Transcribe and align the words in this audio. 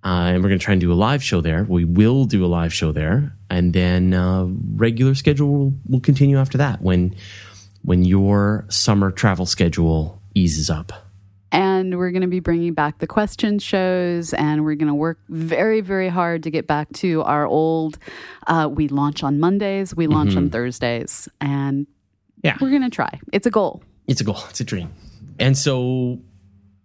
Uh, 0.03 0.33
and 0.33 0.41
we're 0.41 0.49
going 0.49 0.57
to 0.57 0.65
try 0.65 0.71
and 0.71 0.81
do 0.81 0.91
a 0.91 0.95
live 0.95 1.23
show 1.23 1.41
there. 1.41 1.63
We 1.63 1.85
will 1.85 2.25
do 2.25 2.43
a 2.43 2.47
live 2.47 2.73
show 2.73 2.91
there, 2.91 3.35
and 3.51 3.71
then 3.71 4.15
uh, 4.15 4.47
regular 4.73 5.13
schedule 5.13 5.47
will, 5.47 5.73
will 5.87 5.99
continue 5.99 6.39
after 6.39 6.57
that 6.57 6.81
when 6.81 7.13
when 7.83 8.03
your 8.03 8.65
summer 8.69 9.11
travel 9.11 9.45
schedule 9.45 10.20
eases 10.33 10.69
up. 10.69 10.91
And 11.53 11.97
we're 11.97 12.11
going 12.11 12.21
to 12.21 12.29
be 12.29 12.39
bringing 12.39 12.73
back 12.73 12.99
the 12.99 13.07
question 13.07 13.59
shows, 13.59 14.33
and 14.33 14.63
we're 14.63 14.75
going 14.75 14.87
to 14.87 14.93
work 14.93 15.19
very, 15.27 15.81
very 15.81 16.07
hard 16.07 16.43
to 16.43 16.49
get 16.49 16.65
back 16.65 16.89
to 16.93 17.23
our 17.23 17.45
old. 17.45 17.97
Uh, 18.47 18.69
we 18.71 18.87
launch 18.87 19.21
on 19.21 19.39
Mondays, 19.41 19.93
we 19.93 20.07
launch 20.07 20.37
on 20.37 20.49
Thursdays, 20.49 21.27
and 21.41 21.87
Yeah, 22.41 22.55
we're 22.61 22.69
going 22.69 22.83
to 22.83 22.89
try. 22.89 23.19
It's 23.33 23.45
a 23.45 23.51
goal. 23.51 23.83
it's 24.07 24.21
a 24.21 24.23
goal, 24.23 24.39
it's 24.49 24.61
a 24.61 24.63
dream, 24.63 24.93
and 25.39 25.57
so 25.57 26.19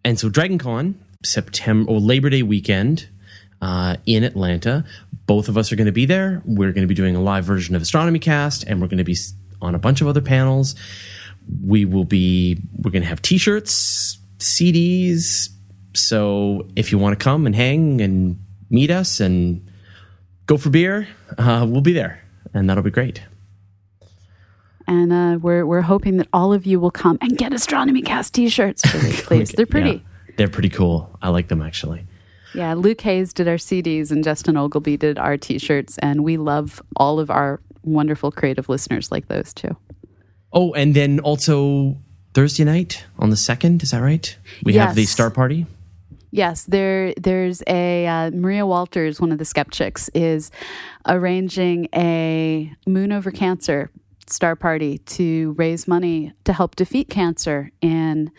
and 0.04 0.18
so 0.18 0.28
Dragon 0.28 0.58
Con 0.58 0.98
September 1.24 1.92
or 1.92 2.00
Labor 2.00 2.28
Day 2.30 2.42
weekend 2.42 3.08
uh, 3.62 3.96
in 4.04 4.24
Atlanta. 4.24 4.84
Both 5.26 5.48
of 5.48 5.56
us 5.56 5.70
are 5.70 5.76
going 5.76 5.86
to 5.86 5.92
be 5.92 6.06
there. 6.06 6.42
We're 6.44 6.72
going 6.72 6.82
to 6.82 6.88
be 6.88 6.94
doing 6.94 7.14
a 7.14 7.22
live 7.22 7.44
version 7.44 7.76
of 7.76 7.82
Astronomy 7.82 8.18
Cast, 8.18 8.64
and 8.64 8.80
we're 8.80 8.88
going 8.88 8.98
to 8.98 9.04
be 9.04 9.16
on 9.62 9.76
a 9.76 9.78
bunch 9.78 10.00
of 10.00 10.08
other 10.08 10.20
panels. 10.20 10.74
We 11.64 11.84
will 11.84 12.04
be. 12.04 12.60
We're 12.78 12.90
going 12.90 13.02
to 13.02 13.08
have 13.08 13.22
T-shirts, 13.22 14.18
CDs. 14.38 15.48
So 15.94 16.66
if 16.76 16.92
you 16.92 16.98
want 16.98 17.18
to 17.18 17.22
come 17.22 17.46
and 17.46 17.54
hang 17.54 18.00
and 18.00 18.38
meet 18.70 18.90
us 18.90 19.20
and 19.20 19.66
go 20.46 20.56
for 20.56 20.70
beer, 20.70 21.08
uh, 21.38 21.66
we'll 21.68 21.80
be 21.80 21.92
there, 21.92 22.22
and 22.52 22.68
that'll 22.68 22.82
be 22.82 22.90
great. 22.90 23.22
And 24.88 25.12
uh, 25.12 25.38
we're, 25.40 25.66
we're 25.66 25.80
hoping 25.80 26.16
that 26.18 26.28
all 26.32 26.52
of 26.52 26.64
you 26.64 26.78
will 26.78 26.92
come 26.92 27.18
and 27.20 27.36
get 27.36 27.52
Astronomy 27.52 28.02
Cast 28.02 28.34
t 28.34 28.48
shirts, 28.48 28.82
please. 29.24 29.50
They're 29.50 29.66
pretty. 29.66 29.90
Yeah, 29.90 30.34
they're 30.36 30.48
pretty 30.48 30.68
cool. 30.68 31.16
I 31.22 31.30
like 31.30 31.48
them 31.48 31.62
actually. 31.62 32.06
Yeah, 32.54 32.74
Luke 32.74 33.00
Hayes 33.02 33.32
did 33.32 33.48
our 33.48 33.56
CDs 33.56 34.10
and 34.10 34.22
Justin 34.22 34.56
Ogilvy 34.56 34.96
did 34.96 35.18
our 35.18 35.36
t 35.36 35.58
shirts, 35.58 35.98
and 35.98 36.22
we 36.24 36.36
love 36.36 36.80
all 36.96 37.18
of 37.18 37.30
our 37.30 37.60
wonderful 37.82 38.30
creative 38.30 38.68
listeners 38.68 39.10
like 39.10 39.28
those 39.28 39.52
too. 39.52 39.76
Oh, 40.52 40.72
and 40.72 40.94
then 40.94 41.20
also 41.20 41.96
Thursday 42.34 42.64
night 42.64 43.04
on 43.18 43.30
the 43.30 43.36
second. 43.36 43.82
Is 43.82 43.90
that 43.90 44.00
right? 44.00 44.36
We 44.62 44.74
have 44.74 44.94
the 44.94 45.04
star 45.04 45.30
party. 45.30 45.66
Yes, 46.30 46.64
there. 46.64 47.14
There's 47.14 47.62
a 47.66 48.06
uh, 48.06 48.30
Maria 48.30 48.66
Walters, 48.66 49.20
one 49.20 49.32
of 49.32 49.38
the 49.38 49.44
skeptics, 49.44 50.10
is 50.12 50.50
arranging 51.06 51.88
a 51.94 52.72
Moon 52.86 53.12
Over 53.12 53.30
Cancer 53.30 53.90
star 54.28 54.56
party 54.56 54.98
to 54.98 55.54
raise 55.56 55.86
money 55.86 56.32
to 56.44 56.52
help 56.52 56.76
defeat 56.76 57.08
cancer 57.08 57.70
in 57.80 58.30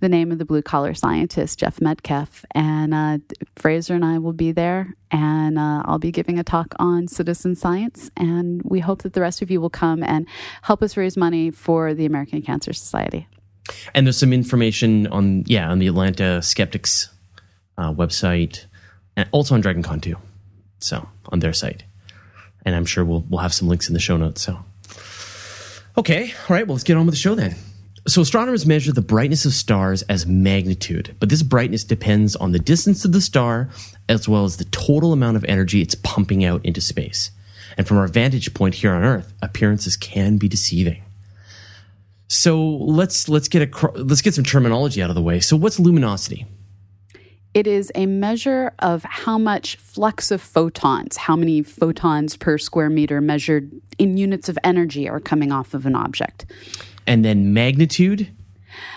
the 0.00 0.08
name 0.08 0.30
of 0.32 0.38
the 0.38 0.44
blue 0.44 0.62
collar 0.62 0.94
scientist 0.94 1.58
Jeff 1.58 1.78
Medkeff. 1.78 2.44
And 2.54 2.94
uh, 2.94 3.18
Fraser 3.56 3.94
and 3.94 4.04
I 4.04 4.18
will 4.18 4.32
be 4.32 4.52
there, 4.52 4.94
and 5.10 5.58
uh, 5.58 5.82
I'll 5.84 5.98
be 5.98 6.12
giving 6.12 6.38
a 6.38 6.44
talk 6.44 6.74
on 6.78 7.08
citizen 7.08 7.54
science. 7.54 8.10
And 8.16 8.62
we 8.64 8.80
hope 8.80 9.02
that 9.02 9.12
the 9.12 9.20
rest 9.20 9.42
of 9.42 9.50
you 9.50 9.60
will 9.60 9.70
come 9.70 10.02
and 10.02 10.26
help 10.62 10.82
us 10.82 10.96
raise 10.96 11.16
money 11.16 11.50
for 11.50 11.94
the 11.94 12.06
American 12.06 12.42
Cancer 12.42 12.72
Society. 12.72 13.26
And 13.94 14.06
there's 14.06 14.18
some 14.18 14.32
information 14.32 15.06
on 15.08 15.44
yeah 15.46 15.70
on 15.70 15.78
the 15.78 15.86
Atlanta 15.86 16.42
Skeptics 16.42 17.10
uh, 17.78 17.92
website, 17.92 18.66
and 19.16 19.28
also 19.32 19.54
on 19.54 19.62
DragonCon 19.62 20.02
too. 20.02 20.16
So 20.78 21.08
on 21.30 21.38
their 21.38 21.52
site, 21.52 21.84
and 22.64 22.74
I'm 22.74 22.84
sure 22.84 23.04
we'll 23.04 23.24
we'll 23.28 23.40
have 23.40 23.54
some 23.54 23.68
links 23.68 23.88
in 23.88 23.94
the 23.94 24.00
show 24.00 24.16
notes. 24.16 24.42
So 24.42 24.64
okay, 25.96 26.32
all 26.48 26.56
right. 26.56 26.66
Well, 26.66 26.74
let's 26.74 26.84
get 26.84 26.96
on 26.96 27.06
with 27.06 27.14
the 27.14 27.20
show 27.20 27.34
then. 27.34 27.56
So 28.08 28.22
astronomers 28.22 28.66
measure 28.66 28.92
the 28.92 29.00
brightness 29.00 29.44
of 29.44 29.52
stars 29.52 30.02
as 30.02 30.26
magnitude, 30.26 31.14
but 31.20 31.28
this 31.28 31.44
brightness 31.44 31.84
depends 31.84 32.34
on 32.34 32.50
the 32.50 32.58
distance 32.58 33.04
of 33.04 33.12
the 33.12 33.20
star 33.20 33.70
as 34.08 34.28
well 34.28 34.44
as 34.44 34.56
the 34.56 34.64
total 34.64 35.12
amount 35.12 35.36
of 35.36 35.44
energy 35.44 35.80
it's 35.80 35.94
pumping 35.94 36.44
out 36.44 36.64
into 36.64 36.80
space. 36.80 37.30
And 37.78 37.86
from 37.86 37.98
our 37.98 38.08
vantage 38.08 38.52
point 38.54 38.74
here 38.74 38.92
on 38.92 39.04
Earth, 39.04 39.32
appearances 39.40 39.96
can 39.96 40.36
be 40.36 40.48
deceiving. 40.48 41.02
So 42.26 42.60
let's 42.66 43.28
let's 43.28 43.46
get 43.46 43.62
a 43.62 43.90
let's 43.92 44.22
get 44.22 44.34
some 44.34 44.44
terminology 44.44 45.02
out 45.02 45.10
of 45.10 45.14
the 45.14 45.22
way. 45.22 45.38
So 45.38 45.56
what's 45.56 45.78
luminosity? 45.78 46.46
It 47.54 47.66
is 47.66 47.92
a 47.94 48.06
measure 48.06 48.72
of 48.78 49.02
how 49.04 49.36
much 49.36 49.76
flux 49.76 50.30
of 50.30 50.40
photons, 50.40 51.16
how 51.16 51.36
many 51.36 51.62
photons 51.62 52.36
per 52.36 52.56
square 52.56 52.88
meter 52.88 53.20
measured 53.20 53.70
in 53.98 54.16
units 54.16 54.48
of 54.48 54.58
energy 54.64 55.08
are 55.08 55.20
coming 55.20 55.52
off 55.52 55.74
of 55.74 55.84
an 55.84 55.94
object. 55.94 56.46
And 57.06 57.24
then 57.24 57.52
magnitude? 57.52 58.30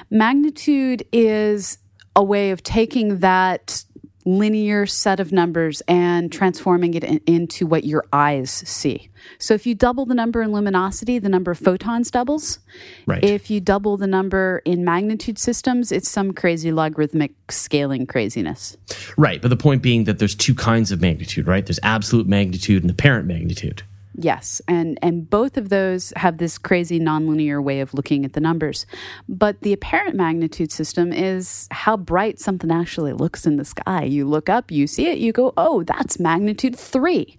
Magnitude 0.09 1.05
is 1.11 1.79
a 2.15 2.23
way 2.23 2.51
of 2.51 2.63
taking 2.63 3.19
that 3.19 3.83
linear 4.25 4.85
set 4.87 5.19
of 5.19 5.31
numbers 5.31 5.81
and 5.87 6.31
transforming 6.31 6.95
it 6.95 7.03
in- 7.03 7.21
into 7.27 7.67
what 7.67 7.83
your 7.83 8.03
eyes 8.11 8.49
see. 8.49 9.09
So 9.37 9.53
if 9.53 9.65
you 9.67 9.75
double 9.75 10.05
the 10.05 10.15
number 10.15 10.41
in 10.41 10.51
luminosity, 10.51 11.19
the 11.19 11.29
number 11.29 11.51
of 11.51 11.59
photons 11.59 12.09
doubles. 12.11 12.59
Right. 13.05 13.23
If 13.23 13.49
you 13.51 13.59
double 13.59 13.97
the 13.97 14.07
number 14.07 14.61
in 14.65 14.83
magnitude 14.83 15.37
systems, 15.37 15.91
it's 15.91 16.09
some 16.09 16.33
crazy 16.33 16.71
logarithmic 16.71 17.33
scaling 17.49 18.07
craziness. 18.07 18.77
right, 19.17 19.41
but 19.41 19.49
the 19.49 19.57
point 19.57 19.81
being 19.81 20.05
that 20.05 20.19
there's 20.19 20.35
two 20.35 20.55
kinds 20.55 20.91
of 20.91 21.01
magnitude, 21.01 21.47
right? 21.47 21.65
There's 21.65 21.79
absolute 21.83 22.27
magnitude 22.27 22.83
and 22.83 22.89
apparent 22.91 23.27
magnitude. 23.27 23.83
Yes, 24.17 24.61
and 24.67 24.97
and 25.01 25.29
both 25.29 25.57
of 25.57 25.69
those 25.69 26.13
have 26.15 26.37
this 26.37 26.57
crazy 26.57 26.99
nonlinear 26.99 27.61
way 27.61 27.81
of 27.81 27.93
looking 27.93 28.23
at 28.23 28.33
the 28.33 28.39
numbers. 28.39 28.85
But 29.27 29.59
the 29.61 29.73
apparent 29.73 30.15
magnitude 30.15 30.71
system 30.71 31.11
is 31.11 31.67
how 31.71 31.97
bright 31.97 32.39
something 32.39 32.71
actually 32.71 33.11
looks 33.11 33.45
in 33.45 33.57
the 33.57 33.65
sky. 33.65 34.03
You 34.03 34.25
look 34.25 34.47
up, 34.47 34.71
you 34.71 34.87
see 34.87 35.07
it, 35.07 35.17
you 35.17 35.33
go, 35.33 35.53
"Oh, 35.57 35.83
that's 35.83 36.17
magnitude 36.17 36.77
3." 36.77 37.37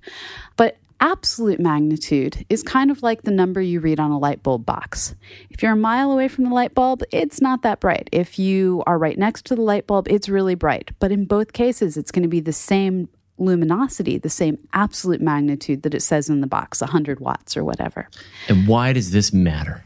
But 0.56 0.76
absolute 1.00 1.60
magnitude 1.60 2.44
is 2.48 2.62
kind 2.62 2.90
of 2.90 3.02
like 3.02 3.22
the 3.22 3.30
number 3.30 3.60
you 3.60 3.80
read 3.80 4.00
on 4.00 4.10
a 4.10 4.18
light 4.18 4.42
bulb 4.42 4.66
box. 4.66 5.14
If 5.50 5.62
you're 5.62 5.72
a 5.72 5.76
mile 5.76 6.10
away 6.10 6.28
from 6.28 6.44
the 6.44 6.54
light 6.54 6.74
bulb, 6.74 7.02
it's 7.10 7.40
not 7.40 7.62
that 7.62 7.80
bright. 7.80 8.08
If 8.12 8.38
you 8.38 8.82
are 8.86 8.98
right 8.98 9.18
next 9.18 9.46
to 9.46 9.54
the 9.54 9.62
light 9.62 9.86
bulb, 9.86 10.08
it's 10.08 10.28
really 10.28 10.54
bright. 10.54 10.90
But 10.98 11.12
in 11.12 11.24
both 11.24 11.52
cases, 11.52 11.96
it's 11.96 12.10
going 12.10 12.22
to 12.22 12.28
be 12.28 12.40
the 12.40 12.52
same 12.52 13.08
luminosity, 13.38 14.18
the 14.18 14.30
same 14.30 14.58
absolute 14.72 15.20
magnitude 15.20 15.82
that 15.82 15.94
it 15.94 16.00
says 16.00 16.28
in 16.28 16.40
the 16.40 16.46
box, 16.46 16.80
100 16.80 17.20
watts 17.20 17.56
or 17.56 17.64
whatever. 17.64 18.08
And 18.48 18.66
why 18.66 18.92
does 18.92 19.10
this 19.10 19.32
matter? 19.32 19.84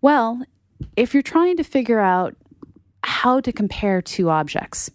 Well, 0.00 0.42
if 0.96 1.14
you're 1.14 1.22
trying 1.22 1.56
to 1.56 1.64
figure 1.64 2.00
out 2.00 2.36
how 3.02 3.40
to 3.40 3.52
compare 3.52 4.02
two 4.02 4.30
objects, 4.30 4.90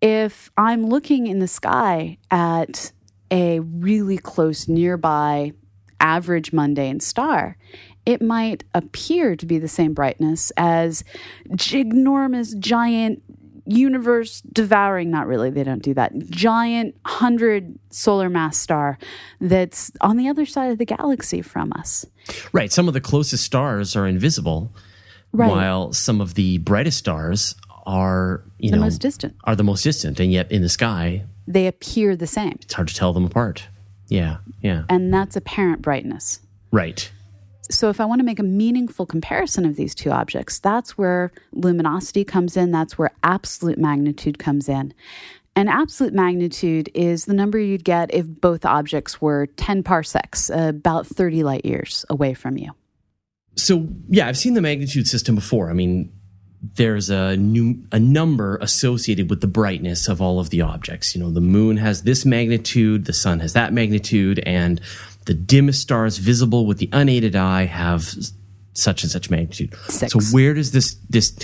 if 0.00 0.50
I'm 0.56 0.86
looking 0.86 1.26
in 1.26 1.38
the 1.38 1.48
sky 1.48 2.18
at 2.30 2.92
a 3.30 3.60
really 3.60 4.18
close 4.18 4.68
nearby 4.68 5.52
average 6.00 6.52
mundane 6.52 7.00
star, 7.00 7.56
it 8.06 8.22
might 8.22 8.64
appear 8.74 9.36
to 9.36 9.44
be 9.44 9.58
the 9.58 9.68
same 9.68 9.92
brightness 9.92 10.50
as 10.56 11.04
ginormous, 11.50 12.58
giant, 12.58 13.22
universe 13.68 14.40
devouring, 14.52 15.10
not 15.10 15.26
really, 15.26 15.50
they 15.50 15.62
don't 15.62 15.82
do 15.82 15.94
that, 15.94 16.16
giant 16.18 16.94
100 17.02 17.78
solar 17.90 18.28
mass 18.28 18.56
star 18.56 18.98
that's 19.40 19.92
on 20.00 20.16
the 20.16 20.28
other 20.28 20.46
side 20.46 20.70
of 20.70 20.78
the 20.78 20.84
galaxy 20.84 21.42
from 21.42 21.72
us. 21.74 22.06
Right. 22.52 22.72
Some 22.72 22.88
of 22.88 22.94
the 22.94 23.00
closest 23.00 23.44
stars 23.44 23.94
are 23.94 24.06
invisible, 24.06 24.72
right. 25.32 25.50
while 25.50 25.92
some 25.92 26.20
of 26.20 26.34
the 26.34 26.58
brightest 26.58 26.98
stars 26.98 27.54
are, 27.86 28.42
you 28.58 28.70
the 28.70 28.76
know, 28.76 28.82
most 28.82 28.98
distant. 28.98 29.36
Are 29.44 29.56
the 29.56 29.64
most 29.64 29.82
distant. 29.82 30.20
And 30.20 30.32
yet 30.32 30.50
in 30.50 30.62
the 30.62 30.68
sky, 30.68 31.24
they 31.46 31.66
appear 31.66 32.16
the 32.16 32.26
same. 32.26 32.58
It's 32.60 32.74
hard 32.74 32.88
to 32.88 32.94
tell 32.94 33.12
them 33.12 33.24
apart. 33.24 33.68
Yeah. 34.08 34.38
Yeah. 34.62 34.84
And 34.88 35.12
that's 35.12 35.36
apparent 35.36 35.82
brightness. 35.82 36.40
Right. 36.70 37.10
So, 37.70 37.90
if 37.90 38.00
I 38.00 38.04
want 38.04 38.20
to 38.20 38.24
make 38.24 38.38
a 38.38 38.44
meaningful 38.44 39.04
comparison 39.04 39.66
of 39.66 39.76
these 39.76 39.94
two 39.94 40.10
objects, 40.10 40.58
that's 40.58 40.96
where 40.96 41.32
luminosity 41.52 42.24
comes 42.24 42.56
in, 42.56 42.70
that's 42.70 42.96
where 42.96 43.10
absolute 43.22 43.78
magnitude 43.78 44.38
comes 44.38 44.68
in. 44.68 44.94
And 45.54 45.68
absolute 45.68 46.14
magnitude 46.14 46.88
is 46.94 47.24
the 47.24 47.34
number 47.34 47.58
you'd 47.58 47.84
get 47.84 48.14
if 48.14 48.26
both 48.28 48.64
objects 48.64 49.20
were 49.20 49.46
10 49.56 49.82
parsecs, 49.82 50.50
about 50.50 51.06
30 51.06 51.42
light 51.42 51.64
years 51.64 52.04
away 52.08 52.32
from 52.32 52.56
you. 52.56 52.70
So, 53.56 53.88
yeah, 54.08 54.28
I've 54.28 54.38
seen 54.38 54.54
the 54.54 54.60
magnitude 54.60 55.08
system 55.08 55.34
before. 55.34 55.68
I 55.68 55.72
mean, 55.72 56.12
there's 56.60 57.10
a 57.10 57.36
new 57.36 57.82
a 57.92 57.98
number 57.98 58.56
associated 58.58 59.30
with 59.30 59.40
the 59.40 59.46
brightness 59.46 60.08
of 60.08 60.20
all 60.20 60.40
of 60.40 60.50
the 60.50 60.60
objects. 60.60 61.14
You 61.14 61.22
know, 61.22 61.30
the 61.30 61.40
moon 61.40 61.76
has 61.76 62.02
this 62.02 62.24
magnitude, 62.24 63.04
the 63.04 63.12
sun 63.12 63.40
has 63.40 63.52
that 63.52 63.72
magnitude, 63.72 64.40
and 64.40 64.80
the 65.28 65.34
dimmest 65.34 65.82
stars 65.82 66.16
visible 66.16 66.64
with 66.64 66.78
the 66.78 66.88
unaided 66.90 67.36
eye 67.36 67.66
have 67.66 68.14
such 68.72 69.02
and 69.02 69.12
such 69.12 69.28
magnitude. 69.28 69.74
Six. 69.88 70.12
So 70.12 70.20
where 70.34 70.54
does 70.54 70.72
this 70.72 70.96
this 71.10 71.36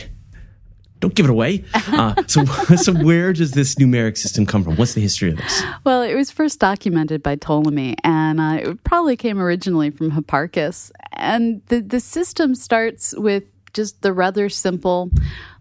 don't 1.00 1.14
give 1.14 1.26
it 1.26 1.30
away. 1.30 1.62
Uh, 1.74 2.14
so, 2.26 2.46
so 2.46 2.94
where 2.94 3.34
does 3.34 3.50
this 3.50 3.74
numeric 3.74 4.16
system 4.16 4.46
come 4.46 4.64
from? 4.64 4.76
What's 4.76 4.94
the 4.94 5.02
history 5.02 5.32
of 5.32 5.36
this? 5.36 5.62
Well, 5.84 6.00
it 6.00 6.14
was 6.14 6.30
first 6.30 6.60
documented 6.60 7.22
by 7.22 7.36
Ptolemy, 7.36 7.96
and 8.02 8.40
uh, 8.40 8.70
it 8.70 8.84
probably 8.84 9.14
came 9.14 9.38
originally 9.38 9.90
from 9.90 10.12
Hipparchus. 10.12 10.90
And 11.12 11.60
the 11.66 11.80
the 11.80 12.00
system 12.00 12.54
starts 12.54 13.14
with 13.18 13.44
just 13.74 14.00
the 14.00 14.14
rather 14.14 14.48
simple 14.48 15.10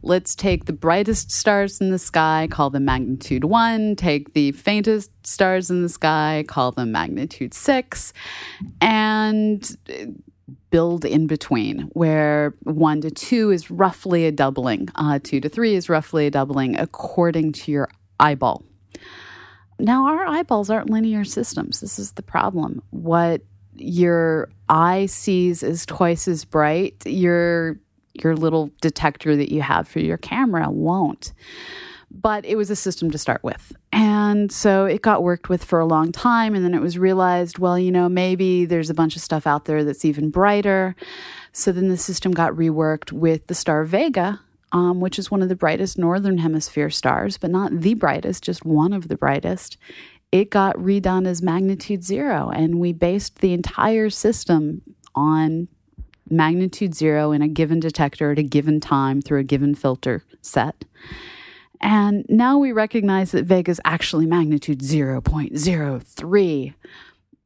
let's 0.03 0.35
take 0.35 0.65
the 0.65 0.73
brightest 0.73 1.31
stars 1.31 1.79
in 1.81 1.89
the 1.89 1.97
sky, 1.97 2.47
call 2.51 2.69
them 2.69 2.85
magnitude 2.85 3.45
one, 3.45 3.95
take 3.95 4.33
the 4.33 4.51
faintest 4.51 5.09
stars 5.25 5.71
in 5.71 5.81
the 5.81 5.89
sky, 5.89 6.43
call 6.47 6.71
them 6.71 6.91
magnitude 6.91 7.53
six, 7.53 8.13
and 8.81 9.77
build 10.69 11.05
in 11.05 11.25
between, 11.25 11.81
where 11.93 12.53
one 12.63 12.99
to 13.01 13.09
two 13.09 13.51
is 13.51 13.71
roughly 13.71 14.25
a 14.25 14.31
doubling, 14.31 14.89
uh, 14.95 15.19
two 15.23 15.39
to 15.39 15.47
three 15.47 15.73
is 15.73 15.89
roughly 15.89 16.27
a 16.27 16.31
doubling 16.31 16.77
according 16.77 17.53
to 17.53 17.71
your 17.71 17.89
eyeball. 18.19 18.63
Now, 19.79 20.07
our 20.07 20.25
eyeballs 20.25 20.69
aren't 20.69 20.89
linear 20.89 21.23
systems. 21.23 21.79
This 21.79 21.97
is 21.97 22.11
the 22.13 22.21
problem. 22.21 22.81
What 22.91 23.41
your 23.75 24.49
eye 24.69 25.07
sees 25.07 25.63
is 25.63 25.85
twice 25.85 26.27
as 26.27 26.45
bright, 26.45 27.03
your 27.05 27.79
your 28.13 28.35
little 28.35 28.71
detector 28.81 29.35
that 29.35 29.51
you 29.51 29.61
have 29.61 29.87
for 29.87 29.99
your 29.99 30.17
camera 30.17 30.69
won't. 30.69 31.33
But 32.11 32.45
it 32.45 32.55
was 32.55 32.69
a 32.69 32.75
system 32.75 33.09
to 33.09 33.17
start 33.17 33.43
with. 33.43 33.73
And 33.91 34.51
so 34.51 34.85
it 34.85 35.01
got 35.01 35.23
worked 35.23 35.49
with 35.49 35.63
for 35.63 35.79
a 35.79 35.85
long 35.85 36.11
time. 36.11 36.53
And 36.53 36.63
then 36.63 36.75
it 36.75 36.81
was 36.81 36.97
realized, 36.97 37.57
well, 37.57 37.77
you 37.79 37.91
know, 37.91 38.07
maybe 38.07 38.65
there's 38.65 38.91
a 38.91 38.93
bunch 38.93 39.15
of 39.15 39.23
stuff 39.23 39.47
out 39.47 39.65
there 39.65 39.83
that's 39.83 40.05
even 40.05 40.29
brighter. 40.29 40.95
So 41.53 41.71
then 41.71 41.89
the 41.89 41.97
system 41.97 42.31
got 42.31 42.53
reworked 42.53 43.11
with 43.11 43.47
the 43.47 43.55
star 43.55 43.83
Vega, 43.83 44.39
um, 44.71 44.99
which 44.99 45.17
is 45.17 45.31
one 45.31 45.41
of 45.41 45.49
the 45.49 45.55
brightest 45.55 45.97
northern 45.97 46.37
hemisphere 46.37 46.91
stars, 46.91 47.39
but 47.39 47.49
not 47.49 47.79
the 47.81 47.95
brightest, 47.95 48.43
just 48.43 48.63
one 48.63 48.93
of 48.93 49.07
the 49.07 49.17
brightest. 49.17 49.77
It 50.31 50.51
got 50.51 50.75
redone 50.75 51.27
as 51.27 51.41
magnitude 51.41 52.03
zero. 52.03 52.49
And 52.49 52.79
we 52.79 52.93
based 52.93 53.39
the 53.39 53.53
entire 53.53 54.11
system 54.11 54.83
on 55.15 55.67
magnitude 56.33 56.95
zero 56.95 57.31
in 57.31 57.41
a 57.41 57.47
given 57.47 57.79
detector 57.79 58.31
at 58.31 58.39
a 58.39 58.43
given 58.43 58.79
time 58.79 59.21
through 59.21 59.39
a 59.39 59.43
given 59.43 59.75
filter 59.75 60.23
set. 60.41 60.85
And 61.79 62.25
now 62.29 62.57
we 62.57 62.71
recognize 62.71 63.31
that 63.31 63.45
Vega 63.45 63.69
is 63.69 63.81
actually 63.83 64.25
magnitude 64.25 64.79
0.03. 64.79 66.73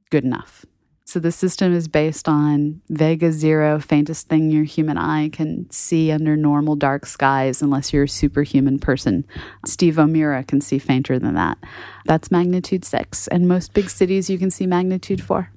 Good 0.09 0.23
enough. 0.23 0.65
So 1.07 1.19
the 1.21 1.31
system 1.31 1.73
is 1.73 1.87
based 1.87 2.27
on 2.27 2.81
Vega 2.89 3.31
zero, 3.31 3.79
faintest 3.79 4.27
thing 4.27 4.51
your 4.51 4.65
human 4.65 4.97
eye 4.97 5.29
can 5.29 5.71
see 5.71 6.11
under 6.11 6.35
normal 6.35 6.75
dark 6.75 7.05
skies, 7.05 7.61
unless 7.61 7.93
you're 7.93 8.03
a 8.03 8.09
superhuman 8.09 8.77
person. 8.77 9.25
Steve 9.65 9.97
O'Meara 9.97 10.43
can 10.43 10.59
see 10.59 10.79
fainter 10.79 11.17
than 11.17 11.33
that. 11.35 11.57
That's 12.05 12.29
magnitude 12.29 12.83
six. 12.83 13.27
And 13.29 13.47
most 13.47 13.73
big 13.73 13.89
cities, 13.89 14.29
you 14.29 14.37
can 14.37 14.51
see 14.51 14.67
magnitude 14.67 15.23
four. 15.23 15.49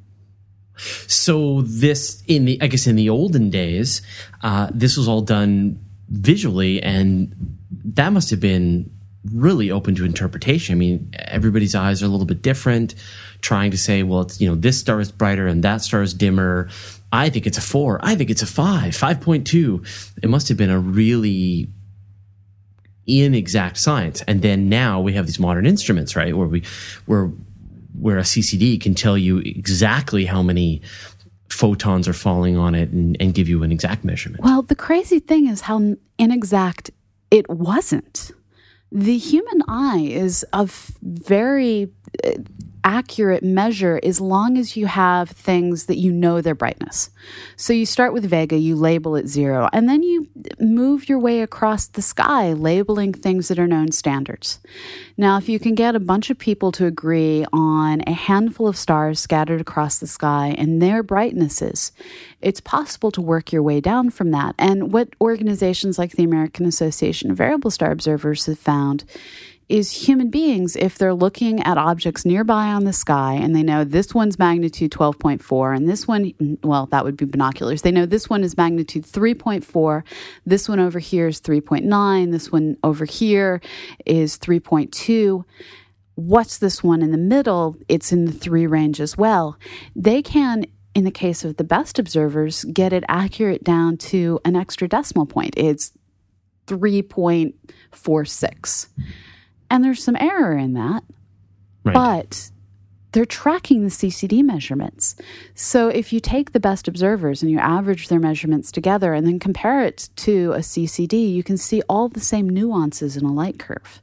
So 1.06 1.62
this 1.62 2.22
in 2.26 2.44
the 2.44 2.60
I 2.60 2.66
guess 2.66 2.86
in 2.86 2.96
the 2.96 3.10
olden 3.10 3.50
days, 3.50 4.02
uh, 4.42 4.68
this 4.72 4.96
was 4.96 5.08
all 5.08 5.22
done 5.22 5.84
visually, 6.08 6.82
and 6.82 7.34
that 7.84 8.10
must 8.12 8.30
have 8.30 8.40
been 8.40 8.90
really 9.32 9.70
open 9.70 9.94
to 9.96 10.04
interpretation. 10.04 10.74
I 10.74 10.78
mean, 10.78 11.12
everybody's 11.18 11.74
eyes 11.74 12.02
are 12.02 12.06
a 12.06 12.08
little 12.08 12.26
bit 12.26 12.42
different. 12.42 12.94
Trying 13.42 13.70
to 13.70 13.78
say, 13.78 14.02
well, 14.02 14.22
it's 14.22 14.40
you 14.40 14.48
know 14.48 14.54
this 14.54 14.78
star 14.78 15.00
is 15.00 15.10
brighter 15.12 15.46
and 15.46 15.62
that 15.64 15.82
star 15.82 16.02
is 16.02 16.14
dimmer. 16.14 16.68
I 17.12 17.28
think 17.28 17.46
it's 17.46 17.58
a 17.58 17.62
four. 17.62 17.98
I 18.02 18.14
think 18.14 18.30
it's 18.30 18.42
a 18.42 18.46
five. 18.46 18.94
Five 18.94 19.20
point 19.20 19.46
two. 19.46 19.82
It 20.22 20.28
must 20.28 20.48
have 20.48 20.56
been 20.56 20.70
a 20.70 20.78
really 20.78 21.68
inexact 23.06 23.76
science. 23.76 24.22
And 24.22 24.42
then 24.42 24.68
now 24.68 25.00
we 25.00 25.14
have 25.14 25.26
these 25.26 25.38
modern 25.38 25.66
instruments, 25.66 26.14
right? 26.16 26.36
Where 26.36 26.46
we 26.46 26.62
where 27.06 27.30
where 28.00 28.18
a 28.18 28.22
CCD 28.22 28.80
can 28.80 28.94
tell 28.94 29.16
you 29.16 29.38
exactly 29.38 30.24
how 30.24 30.42
many 30.42 30.82
photons 31.48 32.08
are 32.08 32.12
falling 32.12 32.56
on 32.56 32.74
it 32.74 32.90
and, 32.90 33.16
and 33.20 33.34
give 33.34 33.48
you 33.48 33.62
an 33.62 33.72
exact 33.72 34.04
measurement. 34.04 34.42
Well, 34.42 34.62
the 34.62 34.76
crazy 34.76 35.18
thing 35.18 35.48
is 35.48 35.62
how 35.62 35.96
inexact 36.18 36.90
it 37.30 37.48
wasn't. 37.50 38.30
The 38.92 39.18
human 39.18 39.62
eye 39.68 40.08
is 40.10 40.44
a 40.52 40.68
very 41.02 41.90
accurate 42.84 43.42
measure 43.42 44.00
as 44.02 44.20
long 44.20 44.58
as 44.58 44.76
you 44.76 44.86
have 44.86 45.30
things 45.30 45.86
that 45.86 45.98
you 45.98 46.12
know 46.12 46.40
their 46.40 46.54
brightness. 46.54 47.10
So 47.56 47.72
you 47.72 47.86
start 47.86 48.12
with 48.12 48.24
Vega, 48.24 48.56
you 48.56 48.76
label 48.76 49.16
it 49.16 49.26
zero, 49.26 49.68
and 49.72 49.88
then 49.88 50.02
you 50.02 50.28
move 50.58 51.08
your 51.08 51.18
way 51.18 51.42
across 51.42 51.86
the 51.86 52.02
sky, 52.02 52.52
labeling 52.52 53.12
things 53.12 53.48
that 53.48 53.58
are 53.58 53.66
known 53.66 53.92
standards. 53.92 54.60
Now, 55.16 55.36
if 55.36 55.48
you 55.48 55.58
can 55.58 55.74
get 55.74 55.94
a 55.94 56.00
bunch 56.00 56.30
of 56.30 56.38
people 56.38 56.72
to 56.72 56.86
agree 56.86 57.44
on 57.52 58.02
a 58.06 58.12
handful 58.12 58.66
of 58.66 58.76
stars 58.76 59.20
scattered 59.20 59.60
across 59.60 59.98
the 59.98 60.06
sky 60.06 60.54
and 60.56 60.80
their 60.80 61.02
brightnesses, 61.02 61.92
it's 62.40 62.60
possible 62.60 63.10
to 63.12 63.20
work 63.20 63.52
your 63.52 63.62
way 63.62 63.80
down 63.80 64.10
from 64.10 64.30
that. 64.30 64.54
And 64.58 64.92
what 64.92 65.10
organizations 65.20 65.98
like 65.98 66.12
the 66.12 66.24
American 66.24 66.64
Association 66.64 67.30
of 67.30 67.36
Variable 67.36 67.70
Star 67.70 67.90
Observers 67.90 68.46
have 68.46 68.58
found 68.58 69.04
is 69.70 69.92
human 69.92 70.30
beings, 70.30 70.74
if 70.76 70.98
they're 70.98 71.14
looking 71.14 71.62
at 71.62 71.78
objects 71.78 72.24
nearby 72.24 72.66
on 72.66 72.82
the 72.84 72.92
sky 72.92 73.34
and 73.34 73.54
they 73.54 73.62
know 73.62 73.84
this 73.84 74.12
one's 74.14 74.38
magnitude 74.38 74.90
12.4 74.90 75.76
and 75.76 75.88
this 75.88 76.08
one, 76.08 76.32
well, 76.62 76.86
that 76.86 77.04
would 77.04 77.16
be 77.16 77.24
binoculars. 77.24 77.82
They 77.82 77.92
know 77.92 78.06
this 78.06 78.28
one 78.28 78.42
is 78.42 78.56
magnitude 78.56 79.04
3.4, 79.04 80.02
this 80.44 80.68
one 80.68 80.80
over 80.80 80.98
here 80.98 81.28
is 81.28 81.40
3.9, 81.40 82.32
this 82.32 82.50
one 82.50 82.76
over 82.82 83.04
here 83.04 83.60
is 84.04 84.36
3.2 84.38 85.44
what's 86.16 86.58
this 86.58 86.82
one 86.84 87.00
in 87.00 87.12
the 87.12 87.18
middle? 87.18 87.76
It's 87.88 88.12
in 88.12 88.26
the 88.26 88.32
three 88.32 88.66
range 88.66 89.00
as 89.00 89.16
well. 89.16 89.58
They 89.96 90.22
can, 90.22 90.66
in 90.94 91.04
the 91.04 91.10
case 91.10 91.44
of 91.44 91.56
the 91.56 91.64
best 91.64 91.98
observers, 91.98 92.64
get 92.64 92.92
it 92.92 93.04
accurate 93.08 93.64
down 93.64 93.96
to 93.98 94.38
an 94.44 94.54
extra 94.54 94.86
decimal 94.86 95.24
point. 95.24 95.54
It's 95.56 95.92
3.46. 96.66 98.88
And 99.70 99.84
there's 99.84 100.02
some 100.02 100.16
error 100.18 100.56
in 100.56 100.74
that. 100.74 101.04
Right. 101.84 101.94
But 101.94 102.50
they're 103.12 103.24
tracking 103.24 103.82
the 103.82 103.90
CCD 103.90 104.42
measurements. 104.42 105.16
So 105.54 105.88
if 105.88 106.12
you 106.12 106.20
take 106.20 106.52
the 106.52 106.60
best 106.60 106.86
observers 106.86 107.42
and 107.42 107.50
you 107.50 107.58
average 107.58 108.08
their 108.08 108.20
measurements 108.20 108.70
together 108.70 109.14
and 109.14 109.26
then 109.26 109.38
compare 109.38 109.84
it 109.84 110.08
to 110.16 110.52
a 110.52 110.58
CCD, 110.58 111.32
you 111.32 111.42
can 111.42 111.56
see 111.56 111.82
all 111.88 112.08
the 112.08 112.20
same 112.20 112.48
nuances 112.48 113.16
in 113.16 113.24
a 113.24 113.32
light 113.32 113.58
curve. 113.58 114.00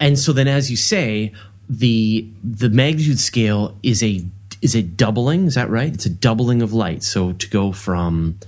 And 0.00 0.18
so 0.18 0.32
then 0.32 0.48
as 0.48 0.70
you 0.70 0.76
say, 0.76 1.32
the 1.68 2.28
the 2.42 2.70
magnitude 2.70 3.18
scale 3.18 3.76
is 3.82 4.02
a 4.02 4.24
is 4.62 4.74
a 4.74 4.82
doubling, 4.82 5.46
is 5.46 5.54
that 5.54 5.70
right? 5.70 5.92
It's 5.92 6.06
a 6.06 6.10
doubling 6.10 6.62
of 6.62 6.72
light. 6.72 7.02
So 7.02 7.32
to 7.32 7.48
go 7.48 7.72
from 7.72 8.38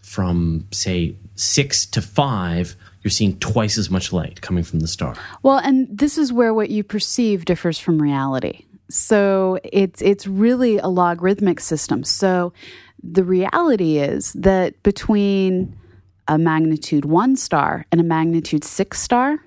from 0.00 0.66
say 0.72 1.16
6 1.34 1.86
to 1.86 2.00
5 2.00 2.76
you're 3.06 3.10
seeing 3.12 3.38
twice 3.38 3.78
as 3.78 3.88
much 3.88 4.12
light 4.12 4.40
coming 4.40 4.64
from 4.64 4.80
the 4.80 4.88
star. 4.88 5.14
Well, 5.44 5.58
and 5.58 5.86
this 5.96 6.18
is 6.18 6.32
where 6.32 6.52
what 6.52 6.70
you 6.70 6.82
perceive 6.82 7.44
differs 7.44 7.78
from 7.78 8.02
reality. 8.02 8.64
So 8.90 9.60
it's 9.62 10.02
it's 10.02 10.26
really 10.26 10.78
a 10.78 10.88
logarithmic 10.88 11.60
system. 11.60 12.02
So 12.02 12.52
the 13.00 13.22
reality 13.22 13.98
is 13.98 14.32
that 14.32 14.82
between 14.82 15.78
a 16.26 16.36
magnitude 16.36 17.04
one 17.04 17.36
star 17.36 17.86
and 17.92 18.00
a 18.00 18.04
magnitude 18.04 18.64
six 18.64 19.00
star, 19.00 19.38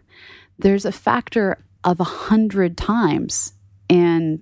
there's 0.57 0.85
a 0.85 0.93
factor 0.93 1.57
of 1.83 1.99
a 1.99 2.05
hundred 2.05 2.77
times 2.77 3.51
in 3.89 4.41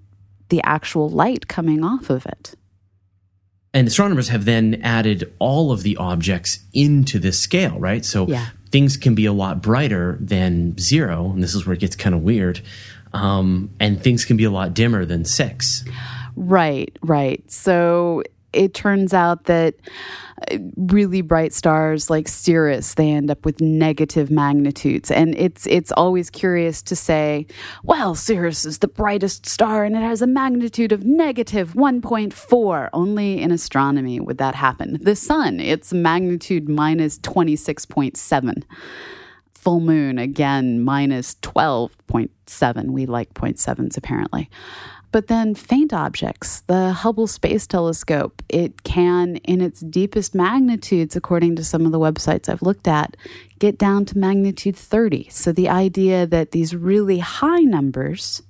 the 0.49 0.61
actual 0.61 1.09
light 1.09 1.47
coming 1.47 1.83
off 1.83 2.11
of 2.11 2.27
it. 2.27 2.53
And 3.73 3.87
astronomers 3.87 4.29
have 4.29 4.45
then 4.45 4.79
added 4.83 5.33
all 5.39 5.71
of 5.71 5.81
the 5.81 5.97
objects 5.97 6.59
into 6.73 7.17
this 7.17 7.39
scale, 7.39 7.79
right? 7.79 8.05
So 8.05 8.27
Yeah. 8.27 8.47
Things 8.77 8.95
can 8.95 9.15
be 9.15 9.25
a 9.25 9.33
lot 9.33 9.59
brighter 9.59 10.19
than 10.21 10.77
zero, 10.77 11.31
and 11.31 11.41
this 11.41 11.55
is 11.55 11.65
where 11.65 11.73
it 11.73 11.79
gets 11.79 11.95
kind 11.95 12.13
of 12.13 12.21
weird. 12.21 12.61
Um, 13.11 13.71
and 13.79 13.99
things 13.99 14.23
can 14.23 14.37
be 14.37 14.43
a 14.43 14.51
lot 14.51 14.75
dimmer 14.75 15.03
than 15.03 15.25
six. 15.25 15.83
Right, 16.35 16.95
right. 17.01 17.43
So 17.51 18.21
it 18.57 18.73
turns 18.73 19.13
out 19.13 19.45
that 19.45 19.75
uh, 20.51 20.57
really 20.75 21.21
bright 21.21 21.53
stars 21.53 22.09
like 22.09 22.27
Sirius 22.27 22.95
they 22.95 23.11
end 23.11 23.31
up 23.31 23.45
with 23.45 23.61
negative 23.61 24.29
magnitudes. 24.31 25.11
And 25.11 25.35
it's 25.35 25.65
it's 25.67 25.91
always 25.91 26.29
curious 26.29 26.81
to 26.83 26.95
say 26.95 27.47
well 27.83 28.15
Sirius 28.15 28.65
is 28.65 28.79
the 28.79 28.87
brightest 28.87 29.45
star 29.45 29.83
and 29.83 29.95
it 29.95 30.01
has 30.01 30.21
a 30.21 30.27
magnitude 30.27 30.91
of 30.91 31.05
negative 31.05 31.73
1.4 31.73 32.89
only 32.93 33.41
in 33.41 33.51
astronomy 33.51 34.19
would 34.19 34.39
that 34.39 34.55
happen. 34.55 34.97
The 35.01 35.15
sun 35.15 35.59
it's 35.59 35.93
magnitude 35.93 36.67
minus 36.67 37.19
26.7 37.19 38.63
full 39.53 39.79
moon 39.79 40.17
again 40.17 40.81
minus 40.81 41.35
12.7 41.41 42.85
we 42.91 43.05
like 43.05 43.33
0.7s 43.33 43.97
apparently 43.97 44.49
but 45.11 45.27
then 45.27 45.55
faint 45.55 45.93
objects 45.93 46.61
the 46.61 46.91
hubble 46.91 47.27
space 47.27 47.65
telescope 47.65 48.41
it 48.49 48.83
can 48.83 49.37
in 49.37 49.61
its 49.61 49.81
deepest 49.81 50.35
magnitudes 50.35 51.15
according 51.15 51.55
to 51.55 51.63
some 51.63 51.85
of 51.85 51.91
the 51.91 51.99
websites 51.99 52.49
i've 52.49 52.61
looked 52.61 52.87
at 52.87 53.15
get 53.59 53.77
down 53.77 54.05
to 54.05 54.17
magnitude 54.17 54.75
30 54.75 55.27
so 55.29 55.51
the 55.51 55.69
idea 55.69 56.25
that 56.25 56.51
these 56.51 56.75
really 56.75 57.19
high 57.19 57.61
numbers 57.61 58.41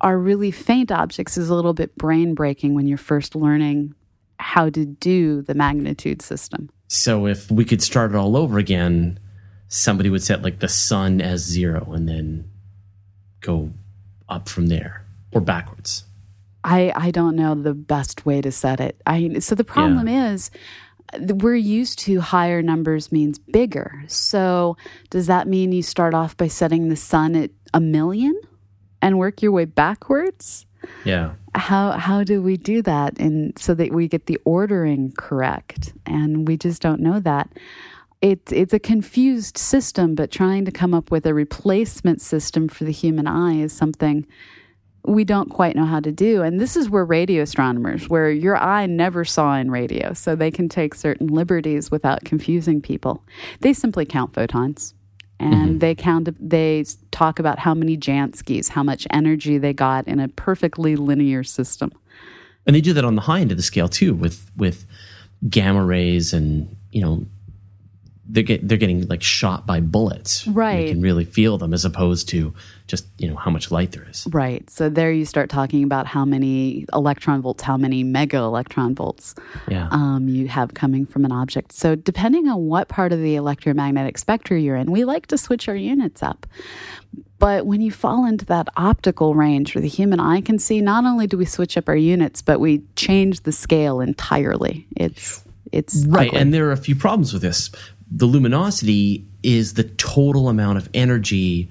are 0.00 0.18
really 0.18 0.50
faint 0.50 0.92
objects 0.92 1.36
is 1.36 1.50
a 1.50 1.54
little 1.54 1.74
bit 1.74 1.96
brain 1.96 2.34
breaking 2.34 2.74
when 2.74 2.86
you're 2.86 2.98
first 2.98 3.34
learning 3.34 3.94
how 4.38 4.70
to 4.70 4.84
do 4.84 5.42
the 5.42 5.54
magnitude 5.54 6.22
system. 6.22 6.70
So 6.86 7.26
if 7.26 7.50
we 7.50 7.64
could 7.64 7.82
start 7.82 8.12
it 8.12 8.16
all 8.16 8.36
over 8.36 8.58
again, 8.58 9.18
somebody 9.68 10.08
would 10.08 10.22
set 10.22 10.42
like 10.42 10.60
the 10.60 10.68
sun 10.68 11.20
as 11.20 11.42
zero 11.44 11.92
and 11.92 12.08
then 12.08 12.50
go 13.40 13.72
up 14.28 14.48
from 14.48 14.66
there 14.66 15.04
or 15.32 15.40
backwards. 15.40 16.04
I, 16.64 16.92
I 16.94 17.10
don't 17.10 17.36
know 17.36 17.54
the 17.54 17.74
best 17.74 18.26
way 18.26 18.40
to 18.40 18.50
set 18.50 18.80
it. 18.80 19.00
I 19.06 19.38
so 19.38 19.54
the 19.54 19.64
problem 19.64 20.08
is 20.08 20.50
we're 21.18 21.54
used 21.54 21.98
to 22.00 22.20
higher 22.20 22.62
numbers 22.62 23.10
means 23.10 23.38
bigger. 23.38 24.04
So 24.08 24.76
does 25.10 25.26
that 25.26 25.48
mean 25.48 25.72
you 25.72 25.82
start 25.82 26.14
off 26.14 26.36
by 26.36 26.48
setting 26.48 26.88
the 26.88 26.96
sun 26.96 27.34
at 27.34 27.50
a 27.72 27.80
million 27.80 28.38
and 29.00 29.18
work 29.18 29.40
your 29.40 29.52
way 29.52 29.64
backwards? 29.64 30.66
Yeah. 31.04 31.32
How 31.54 31.92
how 31.92 32.24
do 32.24 32.42
we 32.42 32.56
do 32.56 32.82
that 32.82 33.18
and 33.18 33.58
so 33.58 33.74
that 33.74 33.92
we 33.92 34.08
get 34.08 34.26
the 34.26 34.38
ordering 34.44 35.12
correct? 35.12 35.94
And 36.06 36.46
we 36.46 36.56
just 36.56 36.82
don't 36.82 37.00
know 37.00 37.20
that. 37.20 37.50
It's 38.20 38.52
it's 38.52 38.74
a 38.74 38.78
confused 38.78 39.56
system, 39.56 40.14
but 40.14 40.30
trying 40.30 40.64
to 40.64 40.72
come 40.72 40.92
up 40.92 41.10
with 41.10 41.24
a 41.24 41.34
replacement 41.34 42.20
system 42.20 42.68
for 42.68 42.84
the 42.84 42.92
human 42.92 43.26
eye 43.26 43.54
is 43.54 43.72
something 43.72 44.26
we 45.04 45.24
don't 45.24 45.50
quite 45.50 45.76
know 45.76 45.86
how 45.86 46.00
to 46.00 46.12
do. 46.12 46.42
And 46.42 46.60
this 46.60 46.76
is 46.76 46.90
where 46.90 47.04
radio 47.04 47.42
astronomers, 47.42 48.08
where 48.08 48.30
your 48.30 48.56
eye 48.56 48.86
never 48.86 49.24
saw 49.24 49.54
in 49.54 49.70
radio, 49.70 50.12
so 50.12 50.34
they 50.34 50.50
can 50.50 50.68
take 50.68 50.94
certain 50.94 51.28
liberties 51.28 51.90
without 51.90 52.24
confusing 52.24 52.80
people. 52.80 53.22
They 53.60 53.72
simply 53.72 54.04
count 54.04 54.34
photons. 54.34 54.94
And 55.40 55.54
mm-hmm. 55.54 55.78
they 55.78 55.94
count. 55.94 56.28
They 56.40 56.84
talk 57.12 57.38
about 57.38 57.60
how 57.60 57.72
many 57.72 57.96
Janskys, 57.96 58.68
how 58.68 58.82
much 58.82 59.06
energy 59.10 59.56
they 59.56 59.72
got 59.72 60.08
in 60.08 60.18
a 60.18 60.26
perfectly 60.26 60.96
linear 60.96 61.44
system. 61.44 61.92
And 62.66 62.74
they 62.74 62.80
do 62.80 62.92
that 62.92 63.04
on 63.04 63.14
the 63.14 63.20
high 63.22 63.38
end 63.40 63.52
of 63.52 63.56
the 63.56 63.62
scale 63.62 63.88
too, 63.88 64.14
with 64.14 64.50
with 64.56 64.84
gamma 65.48 65.84
rays, 65.84 66.32
and 66.32 66.76
you 66.90 67.00
know, 67.00 67.24
they're 68.30 68.42
get, 68.42 68.68
they're 68.68 68.76
getting 68.78 69.06
like 69.08 69.22
shot 69.22 69.66
by 69.66 69.80
bullets. 69.80 70.46
Right. 70.46 70.86
You 70.88 70.92
can 70.92 71.00
really 71.02 71.24
feel 71.24 71.56
them, 71.56 71.72
as 71.72 71.84
opposed 71.84 72.28
to 72.30 72.52
just 72.86 73.06
you 73.18 73.28
know 73.28 73.36
how 73.36 73.50
much 73.50 73.70
light 73.70 73.92
there 73.92 74.06
is. 74.08 74.26
Right. 74.30 74.68
So 74.68 74.88
there 74.90 75.10
you 75.12 75.24
start 75.24 75.48
talking 75.50 75.82
about 75.82 76.06
how 76.06 76.24
many 76.24 76.84
electron 76.92 77.40
volts, 77.42 77.62
how 77.62 77.76
many 77.76 78.04
mega 78.04 78.36
electron 78.38 78.94
volts 78.94 79.34
Yeah. 79.68 79.88
um, 79.90 80.28
you 80.28 80.48
have 80.48 80.74
coming 80.74 81.06
from 81.06 81.24
an 81.24 81.32
object. 81.32 81.72
So 81.72 81.94
depending 81.94 82.48
on 82.48 82.66
what 82.66 82.88
part 82.88 83.12
of 83.12 83.20
the 83.20 83.34
electromagnetic 83.36 84.18
spectrum 84.18 84.60
you're 84.60 84.76
in, 84.76 84.90
we 84.90 85.04
like 85.04 85.26
to 85.28 85.38
switch 85.38 85.68
our 85.68 85.76
units 85.76 86.22
up. 86.22 86.46
But 87.38 87.66
when 87.66 87.80
you 87.80 87.92
fall 87.92 88.24
into 88.26 88.44
that 88.46 88.68
optical 88.76 89.34
range 89.34 89.74
where 89.74 89.82
the 89.82 89.88
human 89.88 90.18
eye 90.18 90.40
can 90.40 90.58
see, 90.58 90.80
not 90.80 91.04
only 91.04 91.26
do 91.26 91.38
we 91.38 91.44
switch 91.44 91.76
up 91.78 91.88
our 91.88 91.96
units, 91.96 92.42
but 92.42 92.58
we 92.58 92.82
change 92.96 93.42
the 93.42 93.52
scale 93.52 94.00
entirely. 94.00 94.86
It's 94.96 95.44
it's 95.70 96.06
Right. 96.06 96.28
ugly. 96.28 96.40
And 96.40 96.54
there 96.54 96.66
are 96.68 96.72
a 96.72 96.76
few 96.78 96.96
problems 96.96 97.32
with 97.34 97.42
this. 97.42 97.70
The 98.10 98.26
luminosity 98.26 99.26
is 99.42 99.74
the 99.74 99.84
total 99.84 100.48
amount 100.48 100.78
of 100.78 100.88
energy 100.94 101.70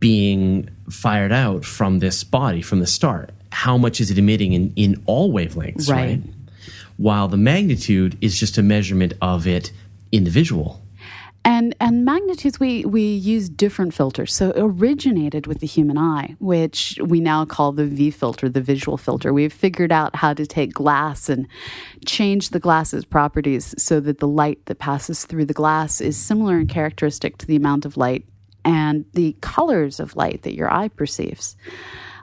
being 0.00 0.68
fired 0.90 1.32
out 1.32 1.64
from 1.64 1.98
this 1.98 2.24
body, 2.24 2.62
from 2.62 2.80
the 2.80 2.86
star. 2.86 3.28
How 3.50 3.76
much 3.78 4.00
is 4.00 4.10
it 4.10 4.18
emitting 4.18 4.52
in, 4.52 4.72
in 4.76 5.02
all 5.06 5.32
wavelengths, 5.32 5.88
Right. 5.88 6.20
right? 6.20 6.22
While 6.96 7.28
the 7.28 7.36
magnitude 7.36 8.16
is 8.20 8.38
just 8.38 8.58
a 8.58 8.62
measurement 8.62 9.14
of 9.20 9.46
it 9.46 9.72
individual. 10.12 10.80
And 11.46 11.76
and 11.78 12.06
magnitudes 12.06 12.58
we 12.58 12.86
we 12.86 13.02
use 13.02 13.50
different 13.50 13.92
filters. 13.92 14.34
So 14.34 14.50
it 14.50 14.56
originated 14.56 15.46
with 15.46 15.60
the 15.60 15.66
human 15.66 15.98
eye, 15.98 16.36
which 16.38 16.98
we 17.04 17.20
now 17.20 17.44
call 17.44 17.72
the 17.72 17.84
V 17.84 18.10
filter, 18.10 18.48
the 18.48 18.62
visual 18.62 18.96
filter. 18.96 19.32
We've 19.32 19.52
figured 19.52 19.92
out 19.92 20.16
how 20.16 20.32
to 20.32 20.46
take 20.46 20.72
glass 20.72 21.28
and 21.28 21.46
change 22.06 22.50
the 22.50 22.60
glass's 22.60 23.04
properties 23.04 23.74
so 23.76 24.00
that 24.00 24.20
the 24.20 24.28
light 24.28 24.64
that 24.66 24.78
passes 24.78 25.26
through 25.26 25.44
the 25.44 25.54
glass 25.54 26.00
is 26.00 26.16
similar 26.16 26.58
in 26.58 26.66
characteristic 26.66 27.36
to 27.38 27.46
the 27.46 27.56
amount 27.56 27.84
of 27.84 27.98
light 27.98 28.24
and 28.64 29.04
the 29.12 29.36
colors 29.42 30.00
of 30.00 30.16
light 30.16 30.42
that 30.42 30.54
your 30.54 30.72
eye 30.72 30.88
perceives. 30.88 31.56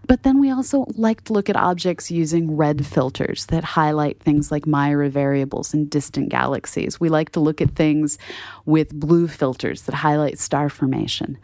But 0.07 0.23
then 0.23 0.39
we 0.39 0.51
also 0.51 0.85
like 0.95 1.23
to 1.25 1.33
look 1.33 1.49
at 1.49 1.55
objects 1.55 2.11
using 2.11 2.57
red 2.57 2.85
filters 2.85 3.45
that 3.47 3.63
highlight 3.63 4.19
things 4.19 4.51
like 4.51 4.65
Mira 4.65 5.09
variables 5.09 5.73
and 5.73 5.89
distant 5.89 6.29
galaxies. 6.29 6.99
We 6.99 7.09
like 7.09 7.31
to 7.31 7.39
look 7.39 7.61
at 7.61 7.75
things 7.75 8.17
with 8.65 8.93
blue 8.93 9.27
filters 9.27 9.83
that 9.83 9.95
highlight 9.95 10.39
star 10.39 10.69
formation. 10.69 11.37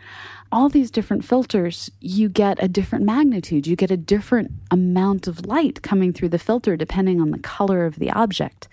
All 0.51 0.69
these 0.69 0.91
different 0.91 1.25
filters, 1.25 1.91
you 1.99 2.29
get 2.29 2.61
a 2.61 2.67
different 2.67 3.05
magnitude. 3.05 3.67
You 3.67 3.75
get 3.75 3.91
a 3.91 3.97
different 3.97 4.51
amount 4.71 5.27
of 5.27 5.45
light 5.45 5.81
coming 5.81 6.13
through 6.13 6.29
the 6.29 6.39
filter 6.39 6.77
depending 6.77 7.21
on 7.21 7.31
the 7.31 7.39
color 7.39 7.85
of 7.85 7.99
the 7.99 8.11
object 8.11 8.67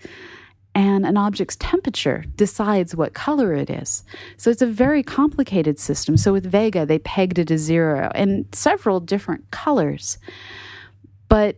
and 0.75 1.05
an 1.05 1.15
object's 1.15 1.55
temperature 1.55 2.25
decides 2.35 2.95
what 2.95 3.13
color 3.13 3.53
it 3.53 3.69
is. 3.69 4.03
So 4.35 4.51
it's 4.51 4.61
a 4.61 4.67
very 4.67 5.01
complicated 5.01 5.79
system. 5.79 6.17
So 6.17 6.33
with 6.33 6.45
Vega, 6.45 6.85
they 6.85 6.99
pegged 6.99 7.39
it 7.39 7.49
as 7.49 7.61
zero 7.61 8.11
and 8.13 8.45
several 8.53 8.99
different 8.99 9.49
colors. 9.51 10.17
But 11.29 11.55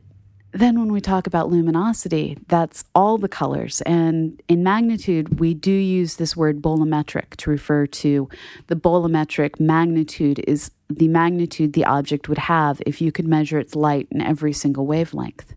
then 0.52 0.80
when 0.80 0.92
we 0.92 1.02
talk 1.02 1.28
about 1.28 1.50
luminosity, 1.50 2.38
that's 2.48 2.86
all 2.96 3.18
the 3.18 3.28
colors. 3.28 3.82
And 3.82 4.42
in 4.48 4.64
magnitude, 4.64 5.40
we 5.40 5.54
do 5.54 5.72
use 5.72 6.16
this 6.16 6.38
word 6.38 6.62
bolometric 6.62 7.36
to 7.38 7.50
refer 7.50 7.88
to 7.88 8.30
the 8.68 8.76
bolometric 8.76 9.60
magnitude 9.60 10.44
is 10.48 10.72
the 10.90 11.08
magnitude 11.08 11.74
the 11.74 11.86
object 11.86 12.30
would 12.30 12.38
have 12.38 12.82
if 12.86 13.02
you 13.02 13.12
could 13.12 13.28
measure 13.28 13.60
its 13.60 13.76
light 13.76 14.08
in 14.12 14.22
every 14.22 14.54
single 14.54 14.86
wavelength. 14.86 15.54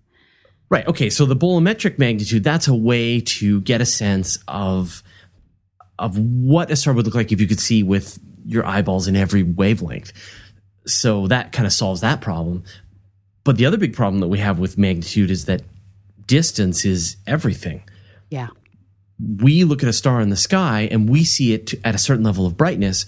Right. 0.70 0.86
Okay. 0.86 1.10
So 1.10 1.26
the 1.26 1.36
bolometric 1.36 1.98
magnitude, 1.98 2.44
that's 2.44 2.68
a 2.68 2.74
way 2.74 3.20
to 3.20 3.60
get 3.62 3.80
a 3.80 3.86
sense 3.86 4.38
of 4.46 5.02
of 5.98 6.16
what 6.16 6.70
a 6.70 6.76
star 6.76 6.94
would 6.94 7.04
look 7.04 7.14
like 7.14 7.30
if 7.30 7.40
you 7.40 7.46
could 7.46 7.60
see 7.60 7.82
with 7.82 8.18
your 8.46 8.64
eyeballs 8.64 9.06
in 9.06 9.16
every 9.16 9.42
wavelength. 9.42 10.12
So 10.86 11.26
that 11.26 11.52
kind 11.52 11.66
of 11.66 11.72
solves 11.72 12.00
that 12.00 12.20
problem. 12.22 12.64
But 13.44 13.56
the 13.56 13.66
other 13.66 13.76
big 13.76 13.94
problem 13.94 14.20
that 14.20 14.28
we 14.28 14.38
have 14.38 14.58
with 14.58 14.78
magnitude 14.78 15.30
is 15.30 15.44
that 15.44 15.62
distance 16.26 16.84
is 16.84 17.16
everything. 17.26 17.82
Yeah. 18.30 18.48
We 19.18 19.64
look 19.64 19.82
at 19.82 19.88
a 19.88 19.92
star 19.92 20.20
in 20.20 20.30
the 20.30 20.36
sky 20.36 20.88
and 20.90 21.08
we 21.08 21.24
see 21.24 21.52
it 21.52 21.74
at 21.84 21.94
a 21.94 21.98
certain 21.98 22.24
level 22.24 22.46
of 22.46 22.56
brightness, 22.56 23.04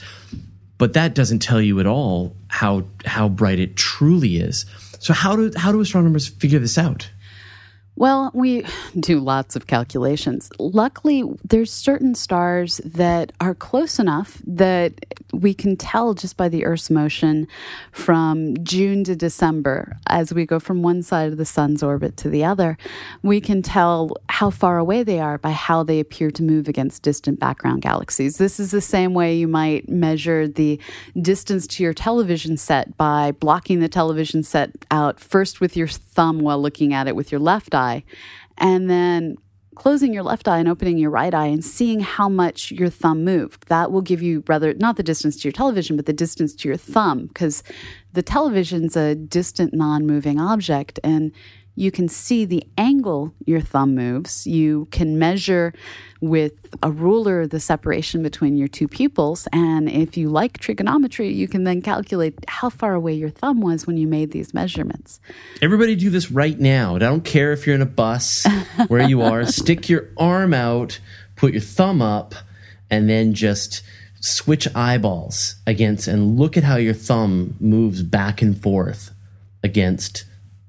but 0.76 0.92
that 0.94 1.14
doesn't 1.14 1.38
tell 1.38 1.60
you 1.60 1.80
at 1.80 1.86
all 1.86 2.36
how 2.48 2.84
how 3.06 3.28
bright 3.28 3.58
it 3.58 3.76
truly 3.76 4.36
is. 4.36 4.66
So 4.98 5.14
how 5.14 5.36
do 5.36 5.52
how 5.56 5.72
do 5.72 5.80
astronomers 5.80 6.28
figure 6.28 6.58
this 6.58 6.76
out? 6.76 7.10
Well, 7.96 8.30
we 8.34 8.64
do 8.98 9.20
lots 9.20 9.56
of 9.56 9.66
calculations. 9.66 10.50
Luckily, 10.58 11.24
there's 11.44 11.72
certain 11.72 12.14
stars 12.14 12.80
that 12.84 13.32
are 13.40 13.54
close 13.54 13.98
enough 13.98 14.40
that 14.46 14.94
we 15.32 15.54
can 15.54 15.76
tell 15.76 16.14
just 16.14 16.36
by 16.36 16.48
the 16.48 16.64
Earth's 16.64 16.90
motion 16.90 17.48
from 17.90 18.56
June 18.62 19.02
to 19.04 19.16
December 19.16 19.96
as 20.06 20.32
we 20.32 20.44
go 20.46 20.60
from 20.60 20.82
one 20.82 21.02
side 21.02 21.32
of 21.32 21.38
the 21.38 21.44
sun's 21.44 21.82
orbit 21.82 22.16
to 22.18 22.28
the 22.28 22.44
other. 22.44 22.76
We 23.22 23.40
can 23.40 23.62
tell 23.62 24.16
how 24.28 24.50
far 24.50 24.78
away 24.78 25.02
they 25.02 25.20
are 25.20 25.38
by 25.38 25.52
how 25.52 25.82
they 25.82 26.00
appear 26.00 26.30
to 26.32 26.42
move 26.42 26.68
against 26.68 27.02
distant 27.02 27.40
background 27.40 27.82
galaxies. 27.82 28.36
This 28.36 28.60
is 28.60 28.70
the 28.70 28.80
same 28.80 29.14
way 29.14 29.36
you 29.36 29.48
might 29.48 29.88
measure 29.88 30.46
the 30.46 30.78
distance 31.20 31.66
to 31.68 31.82
your 31.82 31.94
television 31.94 32.56
set 32.56 32.96
by 32.96 33.32
blocking 33.32 33.80
the 33.80 33.88
television 33.88 34.42
set 34.42 34.70
out 34.90 35.18
first 35.18 35.60
with 35.60 35.76
your 35.76 35.88
thumb 35.88 36.40
while 36.40 36.60
looking 36.60 36.92
at 36.92 37.08
it 37.08 37.16
with 37.16 37.32
your 37.32 37.40
left 37.40 37.74
eye 37.74 37.81
eye 37.82 38.04
and 38.58 38.88
then 38.88 39.36
closing 39.74 40.12
your 40.12 40.22
left 40.22 40.48
eye 40.48 40.58
and 40.58 40.68
opening 40.68 40.98
your 40.98 41.10
right 41.10 41.32
eye 41.32 41.46
and 41.46 41.64
seeing 41.64 42.00
how 42.00 42.28
much 42.28 42.70
your 42.70 42.90
thumb 42.90 43.24
moved. 43.24 43.68
That 43.68 43.90
will 43.90 44.02
give 44.02 44.22
you 44.22 44.44
rather 44.46 44.74
not 44.74 44.96
the 44.96 45.02
distance 45.02 45.36
to 45.36 45.48
your 45.48 45.52
television, 45.52 45.96
but 45.96 46.06
the 46.06 46.12
distance 46.12 46.54
to 46.56 46.68
your 46.68 46.76
thumb 46.76 47.26
because 47.26 47.62
the 48.12 48.22
television's 48.22 48.96
a 48.96 49.14
distant 49.14 49.72
non 49.72 50.06
moving 50.06 50.38
object 50.38 51.00
and 51.02 51.32
you 51.74 51.90
can 51.90 52.06
see 52.08 52.44
the 52.44 52.64
angle 52.76 53.32
your 53.46 53.60
thumb 53.60 53.94
moves. 53.94 54.46
You 54.46 54.88
can 54.90 55.18
measure 55.18 55.72
with 56.20 56.52
a 56.82 56.90
ruler 56.90 57.46
the 57.46 57.60
separation 57.60 58.22
between 58.22 58.56
your 58.56 58.68
two 58.68 58.86
pupils. 58.86 59.48
And 59.52 59.88
if 59.88 60.16
you 60.16 60.28
like 60.28 60.58
trigonometry, 60.58 61.32
you 61.32 61.48
can 61.48 61.64
then 61.64 61.80
calculate 61.80 62.38
how 62.46 62.68
far 62.68 62.94
away 62.94 63.14
your 63.14 63.30
thumb 63.30 63.60
was 63.60 63.86
when 63.86 63.96
you 63.96 64.06
made 64.06 64.32
these 64.32 64.52
measurements. 64.52 65.18
Everybody 65.62 65.96
do 65.96 66.10
this 66.10 66.30
right 66.30 66.58
now. 66.58 66.96
I 66.96 66.98
don't 66.98 67.24
care 67.24 67.52
if 67.52 67.66
you're 67.66 67.74
in 67.74 67.82
a 67.82 67.86
bus, 67.86 68.46
where 68.88 69.08
you 69.08 69.22
are. 69.22 69.44
Stick 69.46 69.88
your 69.88 70.10
arm 70.18 70.52
out, 70.52 71.00
put 71.36 71.52
your 71.52 71.62
thumb 71.62 72.02
up, 72.02 72.34
and 72.90 73.08
then 73.08 73.32
just 73.32 73.82
switch 74.20 74.72
eyeballs 74.74 75.56
against 75.66 76.06
and 76.06 76.38
look 76.38 76.56
at 76.56 76.62
how 76.62 76.76
your 76.76 76.94
thumb 76.94 77.56
moves 77.58 78.02
back 78.02 78.42
and 78.42 78.60
forth 78.62 79.10
against 79.64 80.24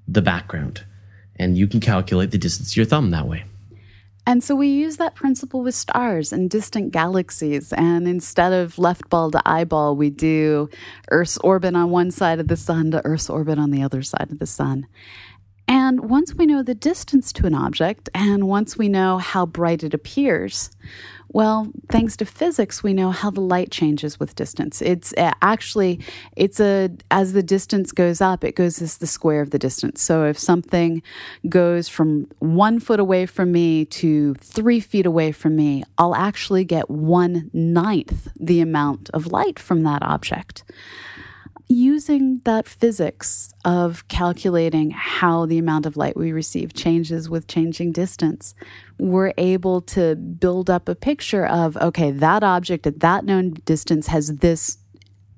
the 0.07 0.21
background 0.21 0.83
and 1.37 1.57
you 1.57 1.67
can 1.67 1.79
calculate 1.79 2.31
the 2.31 2.37
distance 2.37 2.73
to 2.73 2.79
your 2.79 2.85
thumb 2.85 3.11
that 3.11 3.27
way. 3.27 3.43
And 4.25 4.41
so 4.41 4.55
we 4.55 4.67
use 4.69 4.97
that 4.97 5.15
principle 5.15 5.63
with 5.63 5.75
stars 5.75 6.31
and 6.31 6.49
distant 6.49 6.93
galaxies. 6.93 7.73
And 7.73 8.07
instead 8.07 8.53
of 8.53 8.79
left 8.79 9.09
ball 9.09 9.31
to 9.31 9.41
eyeball, 9.45 9.97
we 9.97 10.09
do 10.09 10.69
Earth's 11.11 11.37
orbit 11.39 11.75
on 11.75 11.89
one 11.89 12.09
side 12.09 12.39
of 12.39 12.47
the 12.47 12.55
sun 12.55 12.91
to 12.91 13.05
Earth's 13.05 13.29
orbit 13.29 13.59
on 13.59 13.71
the 13.71 13.83
other 13.83 14.01
side 14.01 14.31
of 14.31 14.39
the 14.39 14.47
sun. 14.47 14.87
And 15.67 16.09
once 16.09 16.35
we 16.35 16.45
know 16.45 16.63
the 16.63 16.75
distance 16.75 17.33
to 17.33 17.47
an 17.47 17.53
object, 17.53 18.09
and 18.13 18.47
once 18.47 18.77
we 18.77 18.89
know 18.89 19.17
how 19.17 19.45
bright 19.45 19.83
it 19.83 19.93
appears, 19.93 20.71
well, 21.33 21.71
thanks 21.89 22.15
to 22.17 22.25
physics, 22.25 22.83
we 22.83 22.93
know 22.93 23.09
how 23.09 23.31
the 23.31 23.41
light 23.41 23.71
changes 23.71 24.19
with 24.19 24.35
distance. 24.35 24.81
It's 24.83 25.13
uh, 25.17 25.33
actually 25.41 25.99
it's 26.37 26.59
a 26.59 26.91
as 27.09 27.33
the 27.33 27.41
distance 27.41 27.91
goes 27.91 28.21
up, 28.21 28.43
it 28.43 28.55
goes 28.55 28.81
as 28.81 28.97
the 28.97 29.07
square 29.07 29.41
of 29.41 29.49
the 29.49 29.57
distance. 29.57 30.01
So 30.01 30.25
if 30.25 30.37
something 30.37 31.01
goes 31.49 31.89
from 31.89 32.27
one 32.37 32.79
foot 32.79 32.99
away 32.99 33.25
from 33.25 33.51
me 33.51 33.85
to 33.85 34.35
three 34.35 34.79
feet 34.79 35.07
away 35.07 35.31
from 35.31 35.55
me, 35.55 35.83
I'll 35.97 36.15
actually 36.15 36.65
get 36.65 36.89
one 36.89 37.49
ninth 37.51 38.29
the 38.39 38.61
amount 38.61 39.09
of 39.11 39.27
light 39.27 39.57
from 39.57 39.81
that 39.83 40.03
object 40.03 40.63
using 41.73 42.39
that 42.45 42.67
physics 42.67 43.53
of 43.65 44.07
calculating 44.07 44.91
how 44.91 45.45
the 45.45 45.57
amount 45.57 45.85
of 45.85 45.97
light 45.97 46.15
we 46.15 46.31
receive 46.31 46.73
changes 46.73 47.29
with 47.29 47.47
changing 47.47 47.91
distance, 47.91 48.53
we're 48.99 49.33
able 49.37 49.81
to 49.81 50.15
build 50.15 50.69
up 50.69 50.87
a 50.87 50.95
picture 50.95 51.45
of 51.45 51.75
okay, 51.77 52.11
that 52.11 52.43
object 52.43 52.87
at 52.87 52.99
that 52.99 53.25
known 53.25 53.53
distance 53.65 54.07
has 54.07 54.37
this 54.37 54.77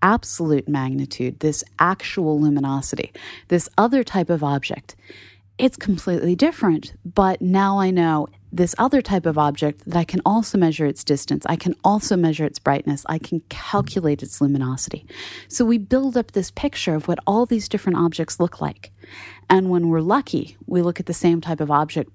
absolute 0.02 0.70
magnitude, 0.70 1.40
this 1.40 1.64
actual 1.80 2.40
luminosity. 2.40 3.12
This 3.48 3.68
other 3.78 4.04
type 4.04 4.30
of 4.30 4.44
object, 4.44 4.96
it's 5.58 5.78
completely 5.78 6.36
different, 6.36 6.94
but 7.06 7.42
now 7.42 7.80
I 7.80 7.90
know 7.90 8.28
this 8.56 8.74
other 8.78 9.02
type 9.02 9.26
of 9.26 9.38
object 9.38 9.84
that 9.86 9.98
I 9.98 10.06
can 10.06 10.22
also 10.26 10.58
measure 10.58 10.86
its 10.86 11.04
distance. 11.04 11.46
I 11.48 11.58
can 11.58 11.76
also 11.84 12.16
measure 12.16 12.46
its 12.46 12.58
brightness. 12.58 13.06
I 13.08 13.20
can 13.20 13.42
calculate 13.50 14.24
its 14.24 14.40
luminosity. 14.40 15.06
So 15.50 15.66
we 15.66 15.78
build 15.78 16.16
up 16.16 16.32
this 16.32 16.52
picture 16.52 16.96
of 16.96 17.10
what 17.10 17.20
all 17.28 17.46
these 17.46 17.68
different 17.68 17.98
objects 17.98 18.40
look 18.40 18.62
like. 18.62 18.92
And 19.50 19.70
when 19.70 19.90
we're 19.90 20.00
lucky, 20.00 20.56
we 20.66 20.82
look 20.82 21.02
at 21.02 21.06
the 21.06 21.14
same 21.14 21.42
type 21.42 21.60
of 21.60 21.70
object 21.70 22.12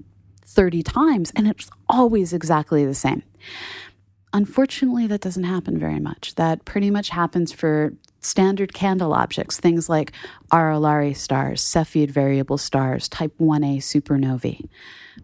30 0.47 0.83
times 0.83 1.31
and 1.37 1.47
it's 1.47 1.71
always 1.89 2.33
exactly 2.33 2.87
the 2.87 2.95
same. 2.95 3.23
Unfortunately, 4.33 5.07
that 5.09 5.21
doesn't 5.21 5.45
happen 5.45 5.79
very 5.79 6.01
much. 6.01 6.37
That 6.37 6.65
pretty 6.65 6.91
much 6.91 7.11
happens 7.11 7.53
for 7.53 7.93
standard 8.21 8.73
candle 8.73 9.13
objects, 9.13 9.59
things 9.59 9.89
like 9.89 10.13
RR 10.53 10.79
Lyrae 10.79 11.17
stars, 11.17 11.63
Cepheid 11.63 12.11
variable 12.11 12.59
stars, 12.59 13.09
type 13.09 13.35
1a 13.39 13.79
supernovae 13.79 14.69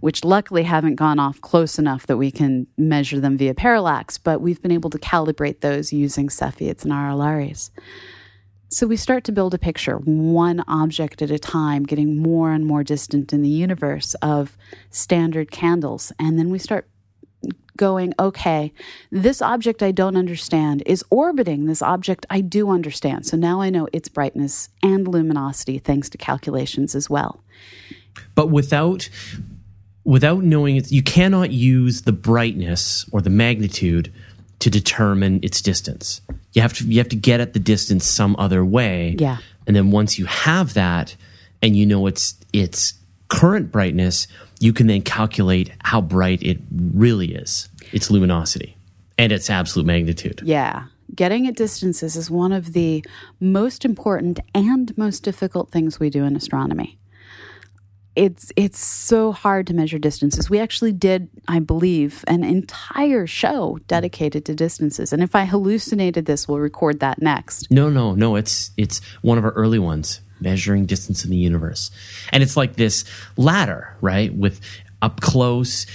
which 0.00 0.24
luckily 0.24 0.62
haven't 0.62 0.96
gone 0.96 1.18
off 1.18 1.40
close 1.40 1.78
enough 1.78 2.06
that 2.06 2.16
we 2.16 2.30
can 2.30 2.66
measure 2.76 3.20
them 3.20 3.36
via 3.36 3.54
parallax, 3.54 4.18
but 4.18 4.40
we've 4.40 4.62
been 4.62 4.72
able 4.72 4.90
to 4.90 4.98
calibrate 4.98 5.60
those 5.60 5.92
using 5.92 6.28
Cepheids 6.28 6.84
and 6.84 6.92
RR 6.92 7.16
Lyraes. 7.16 7.70
So 8.68 8.86
we 8.86 8.96
start 8.96 9.22
to 9.24 9.32
build 9.32 9.54
a 9.54 9.58
picture, 9.58 9.96
one 9.98 10.64
object 10.66 11.22
at 11.22 11.30
a 11.30 11.38
time, 11.38 11.84
getting 11.84 12.20
more 12.20 12.50
and 12.50 12.66
more 12.66 12.82
distant 12.82 13.32
in 13.32 13.42
the 13.42 13.48
universe 13.48 14.14
of 14.14 14.56
standard 14.90 15.52
candles. 15.52 16.12
And 16.18 16.36
then 16.38 16.50
we 16.50 16.58
start 16.58 16.88
going, 17.76 18.12
okay, 18.18 18.72
this 19.10 19.40
object 19.40 19.82
I 19.82 19.92
don't 19.92 20.16
understand 20.16 20.82
is 20.84 21.04
orbiting 21.10 21.66
this 21.66 21.82
object 21.82 22.26
I 22.28 22.40
do 22.40 22.70
understand. 22.70 23.26
So 23.26 23.36
now 23.36 23.60
I 23.60 23.70
know 23.70 23.88
its 23.92 24.08
brightness 24.08 24.70
and 24.82 25.06
luminosity 25.06 25.78
thanks 25.78 26.08
to 26.10 26.18
calculations 26.18 26.94
as 26.94 27.08
well. 27.08 27.44
But 28.34 28.50
without 28.50 29.08
without 30.06 30.44
knowing 30.44 30.76
it, 30.76 30.90
you 30.90 31.02
cannot 31.02 31.50
use 31.50 32.02
the 32.02 32.12
brightness 32.12 33.04
or 33.12 33.20
the 33.20 33.28
magnitude 33.28 34.12
to 34.60 34.70
determine 34.70 35.40
its 35.42 35.60
distance. 35.60 36.22
You 36.52 36.62
have 36.62 36.72
to 36.74 36.84
you 36.84 36.98
have 36.98 37.10
to 37.10 37.16
get 37.16 37.40
at 37.40 37.52
the 37.52 37.58
distance 37.58 38.06
some 38.06 38.36
other 38.38 38.64
way. 38.64 39.16
Yeah. 39.18 39.38
And 39.66 39.76
then 39.76 39.90
once 39.90 40.18
you 40.18 40.24
have 40.24 40.72
that 40.74 41.14
and 41.60 41.76
you 41.76 41.84
know 41.84 42.06
its 42.06 42.36
its 42.54 42.94
current 43.28 43.70
brightness, 43.70 44.28
you 44.60 44.72
can 44.72 44.86
then 44.86 45.02
calculate 45.02 45.72
how 45.82 46.00
bright 46.00 46.42
it 46.42 46.58
really 46.70 47.34
is, 47.34 47.68
its 47.92 48.10
luminosity 48.10 48.76
and 49.18 49.32
its 49.32 49.50
absolute 49.50 49.86
magnitude. 49.86 50.40
Yeah. 50.44 50.84
Getting 51.14 51.46
at 51.46 51.54
distances 51.54 52.16
is 52.16 52.30
one 52.30 52.52
of 52.52 52.72
the 52.72 53.04
most 53.40 53.84
important 53.84 54.40
and 54.54 54.96
most 54.96 55.22
difficult 55.22 55.70
things 55.70 56.00
we 56.00 56.10
do 56.10 56.24
in 56.24 56.34
astronomy 56.34 56.98
it's 58.16 58.50
it's 58.56 58.82
so 58.82 59.30
hard 59.30 59.66
to 59.68 59.74
measure 59.74 59.98
distances. 59.98 60.48
We 60.50 60.58
actually 60.58 60.92
did, 60.92 61.28
I 61.46 61.60
believe, 61.60 62.24
an 62.26 62.42
entire 62.42 63.26
show 63.26 63.78
dedicated 63.86 64.44
to 64.46 64.54
distances. 64.54 65.12
And 65.12 65.22
if 65.22 65.34
I 65.34 65.44
hallucinated 65.44 66.24
this, 66.24 66.48
we'll 66.48 66.58
record 66.58 67.00
that 67.00 67.20
next. 67.20 67.70
No, 67.70 67.90
no, 67.90 68.14
no. 68.14 68.36
It's 68.36 68.70
it's 68.76 69.00
one 69.20 69.36
of 69.38 69.44
our 69.44 69.52
early 69.52 69.78
ones, 69.78 70.20
measuring 70.40 70.86
distance 70.86 71.24
in 71.24 71.30
the 71.30 71.36
universe. 71.36 71.90
And 72.32 72.42
it's 72.42 72.56
like 72.56 72.76
this 72.76 73.04
ladder, 73.36 73.94
right? 74.00 74.34
With 74.34 74.60
up 75.02 75.20
close, 75.20 75.86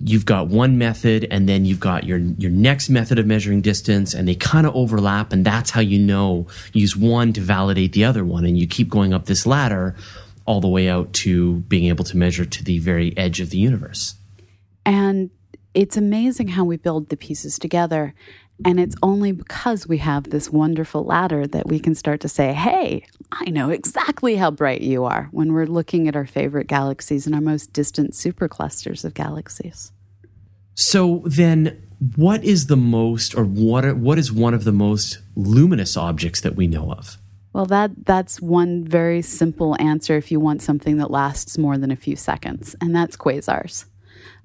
you've 0.00 0.24
got 0.24 0.46
one 0.46 0.78
method 0.78 1.26
and 1.30 1.48
then 1.48 1.64
you've 1.64 1.80
got 1.80 2.04
your 2.04 2.18
your 2.18 2.52
next 2.52 2.88
method 2.88 3.18
of 3.18 3.26
measuring 3.26 3.60
distance 3.60 4.14
and 4.14 4.28
they 4.28 4.34
kind 4.34 4.64
of 4.64 4.74
overlap 4.76 5.32
and 5.32 5.44
that's 5.44 5.70
how 5.70 5.80
you 5.80 5.98
know 5.98 6.46
use 6.72 6.96
one 6.96 7.32
to 7.32 7.40
validate 7.40 7.92
the 7.92 8.04
other 8.04 8.24
one 8.24 8.44
and 8.44 8.56
you 8.56 8.66
keep 8.66 8.88
going 8.88 9.12
up 9.12 9.26
this 9.26 9.44
ladder 9.44 9.96
all 10.48 10.62
the 10.62 10.66
way 10.66 10.88
out 10.88 11.12
to 11.12 11.56
being 11.68 11.84
able 11.84 12.06
to 12.06 12.16
measure 12.16 12.46
to 12.46 12.64
the 12.64 12.78
very 12.78 13.14
edge 13.18 13.38
of 13.38 13.50
the 13.50 13.58
universe. 13.58 14.14
And 14.86 15.28
it's 15.74 15.98
amazing 15.98 16.48
how 16.48 16.64
we 16.64 16.78
build 16.78 17.10
the 17.10 17.18
pieces 17.18 17.58
together. 17.58 18.14
And 18.64 18.80
it's 18.80 18.96
only 19.02 19.30
because 19.32 19.86
we 19.86 19.98
have 19.98 20.30
this 20.30 20.48
wonderful 20.48 21.04
ladder 21.04 21.46
that 21.46 21.68
we 21.68 21.78
can 21.78 21.94
start 21.94 22.20
to 22.22 22.30
say, 22.30 22.54
hey, 22.54 23.04
I 23.30 23.50
know 23.50 23.68
exactly 23.68 24.36
how 24.36 24.50
bright 24.50 24.80
you 24.80 25.04
are 25.04 25.28
when 25.32 25.52
we're 25.52 25.66
looking 25.66 26.08
at 26.08 26.16
our 26.16 26.26
favorite 26.26 26.66
galaxies 26.66 27.26
and 27.26 27.34
our 27.34 27.42
most 27.42 27.74
distant 27.74 28.14
superclusters 28.14 29.04
of 29.04 29.12
galaxies. 29.12 29.92
So 30.74 31.24
then, 31.26 31.86
what 32.16 32.42
is 32.42 32.68
the 32.68 32.76
most, 32.76 33.36
or 33.36 33.44
what, 33.44 33.84
are, 33.84 33.94
what 33.94 34.18
is 34.18 34.32
one 34.32 34.54
of 34.54 34.64
the 34.64 34.72
most 34.72 35.18
luminous 35.36 35.94
objects 35.94 36.40
that 36.40 36.56
we 36.56 36.66
know 36.66 36.90
of? 36.90 37.18
Well, 37.52 37.66
that 37.66 38.04
that's 38.04 38.40
one 38.40 38.84
very 38.84 39.22
simple 39.22 39.76
answer 39.80 40.16
if 40.16 40.30
you 40.30 40.38
want 40.38 40.62
something 40.62 40.98
that 40.98 41.10
lasts 41.10 41.58
more 41.58 41.78
than 41.78 41.90
a 41.90 41.96
few 41.96 42.16
seconds, 42.16 42.76
and 42.80 42.94
that's 42.94 43.16
quasars. 43.16 43.86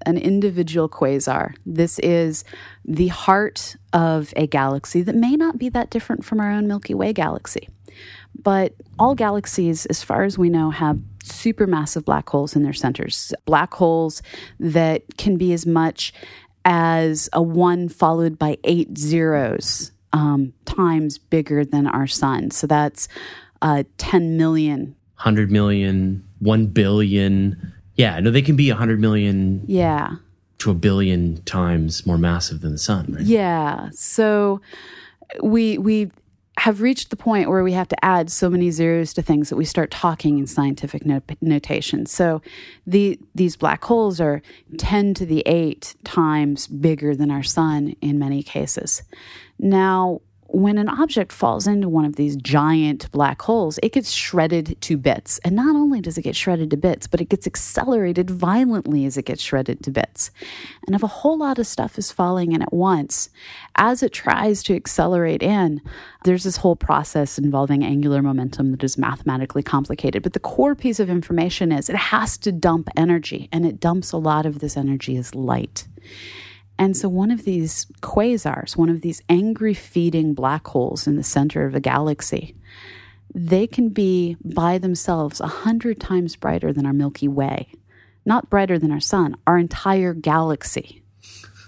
An 0.05 0.17
individual 0.17 0.89
quasar. 0.89 1.55
This 1.65 1.99
is 1.99 2.43
the 2.85 3.07
heart 3.07 3.75
of 3.91 4.33
a 4.35 4.47
galaxy 4.47 5.01
that 5.01 5.15
may 5.15 5.35
not 5.35 5.57
be 5.57 5.69
that 5.69 5.89
different 5.89 6.25
from 6.25 6.39
our 6.39 6.51
own 6.51 6.67
Milky 6.67 6.93
Way 6.93 7.13
galaxy. 7.13 7.69
But 8.41 8.73
all 8.97 9.15
galaxies, 9.15 9.85
as 9.85 10.03
far 10.03 10.23
as 10.23 10.37
we 10.37 10.49
know, 10.49 10.71
have 10.71 10.99
supermassive 11.23 12.05
black 12.05 12.29
holes 12.29 12.55
in 12.55 12.63
their 12.63 12.73
centers. 12.73 13.33
Black 13.45 13.73
holes 13.73 14.21
that 14.59 15.03
can 15.17 15.37
be 15.37 15.53
as 15.53 15.65
much 15.65 16.13
as 16.65 17.29
a 17.33 17.41
one 17.41 17.89
followed 17.89 18.37
by 18.37 18.57
eight 18.63 18.97
zeros 18.97 19.92
um, 20.13 20.53
times 20.65 21.17
bigger 21.17 21.65
than 21.65 21.87
our 21.87 22.07
sun. 22.07 22.51
So 22.51 22.67
that's 22.67 23.07
uh, 23.61 23.83
10 23.97 24.37
million. 24.37 24.95
100 25.15 25.51
million, 25.51 26.23
1 26.39 26.67
billion. 26.67 27.73
Yeah, 27.95 28.19
no, 28.19 28.31
they 28.31 28.41
can 28.41 28.55
be 28.55 28.69
100 28.69 28.99
million. 28.99 29.63
Yeah. 29.67 30.15
To 30.59 30.71
a 30.71 30.75
billion 30.75 31.41
times 31.43 32.05
more 32.05 32.17
massive 32.17 32.61
than 32.61 32.71
the 32.71 32.77
sun, 32.77 33.13
right? 33.13 33.25
Yeah. 33.25 33.89
So 33.91 34.61
we 35.41 35.77
we 35.77 36.11
have 36.59 36.81
reached 36.81 37.09
the 37.09 37.15
point 37.15 37.49
where 37.49 37.63
we 37.63 37.73
have 37.73 37.87
to 37.87 38.05
add 38.05 38.31
so 38.31 38.49
many 38.49 38.69
zeros 38.69 39.13
to 39.13 39.21
things 39.21 39.49
that 39.49 39.55
we 39.55 39.65
start 39.65 39.89
talking 39.89 40.37
in 40.37 40.45
scientific 40.45 41.05
not- 41.05 41.23
notation. 41.41 42.05
So 42.05 42.41
the 42.85 43.19
these 43.33 43.55
black 43.57 43.83
holes 43.83 44.21
are 44.21 44.41
10 44.77 45.15
to 45.15 45.25
the 45.25 45.41
8 45.47 45.95
times 46.03 46.67
bigger 46.67 47.15
than 47.15 47.31
our 47.31 47.43
sun 47.43 47.95
in 48.01 48.19
many 48.19 48.43
cases. 48.43 49.01
Now, 49.63 50.19
when 50.47 50.77
an 50.77 50.89
object 50.89 51.31
falls 51.31 51.65
into 51.65 51.87
one 51.87 52.03
of 52.03 52.17
these 52.17 52.35
giant 52.35 53.09
black 53.11 53.41
holes, 53.41 53.79
it 53.81 53.93
gets 53.93 54.11
shredded 54.11 54.77
to 54.81 54.97
bits. 54.97 55.39
And 55.39 55.55
not 55.55 55.73
only 55.75 56.01
does 56.01 56.17
it 56.17 56.23
get 56.23 56.35
shredded 56.35 56.69
to 56.71 56.77
bits, 56.77 57.07
but 57.07 57.21
it 57.21 57.29
gets 57.29 57.47
accelerated 57.47 58.29
violently 58.29 59.05
as 59.05 59.15
it 59.15 59.25
gets 59.25 59.41
shredded 59.41 59.81
to 59.85 59.89
bits. 59.89 60.31
And 60.85 60.95
if 60.95 61.01
a 61.01 61.07
whole 61.07 61.37
lot 61.37 61.59
of 61.59 61.65
stuff 61.65 61.97
is 61.97 62.11
falling 62.11 62.51
in 62.51 62.61
at 62.61 62.73
once, 62.73 63.29
as 63.75 64.03
it 64.03 64.11
tries 64.11 64.61
to 64.63 64.75
accelerate 64.75 65.41
in, 65.41 65.81
there's 66.25 66.43
this 66.43 66.57
whole 66.57 66.75
process 66.75 67.39
involving 67.39 67.83
angular 67.85 68.21
momentum 68.21 68.71
that 68.71 68.83
is 68.83 68.97
mathematically 68.97 69.63
complicated. 69.63 70.23
But 70.23 70.33
the 70.33 70.39
core 70.39 70.75
piece 70.75 70.99
of 70.99 71.09
information 71.09 71.71
is 71.71 71.89
it 71.89 71.95
has 71.95 72.37
to 72.39 72.51
dump 72.51 72.89
energy, 72.97 73.47
and 73.53 73.65
it 73.65 73.79
dumps 73.79 74.11
a 74.11 74.17
lot 74.17 74.45
of 74.45 74.59
this 74.59 74.75
energy 74.75 75.15
as 75.15 75.33
light. 75.33 75.87
And 76.79 76.97
so, 76.97 77.07
one 77.07 77.31
of 77.31 77.45
these 77.45 77.85
quasars, 78.01 78.75
one 78.75 78.89
of 78.89 79.01
these 79.01 79.21
angry 79.29 79.73
feeding 79.73 80.33
black 80.33 80.67
holes 80.67 81.07
in 81.07 81.15
the 81.15 81.23
center 81.23 81.65
of 81.65 81.75
a 81.75 81.79
galaxy, 81.79 82.55
they 83.33 83.67
can 83.67 83.89
be 83.89 84.37
by 84.43 84.77
themselves 84.77 85.39
a 85.39 85.47
hundred 85.47 85.99
times 85.99 86.35
brighter 86.35 86.73
than 86.73 86.85
our 86.85 86.93
Milky 86.93 87.27
Way. 87.27 87.71
Not 88.25 88.49
brighter 88.49 88.79
than 88.79 88.91
our 88.91 88.99
sun, 88.99 89.35
our 89.45 89.57
entire 89.57 90.13
galaxy. 90.13 91.03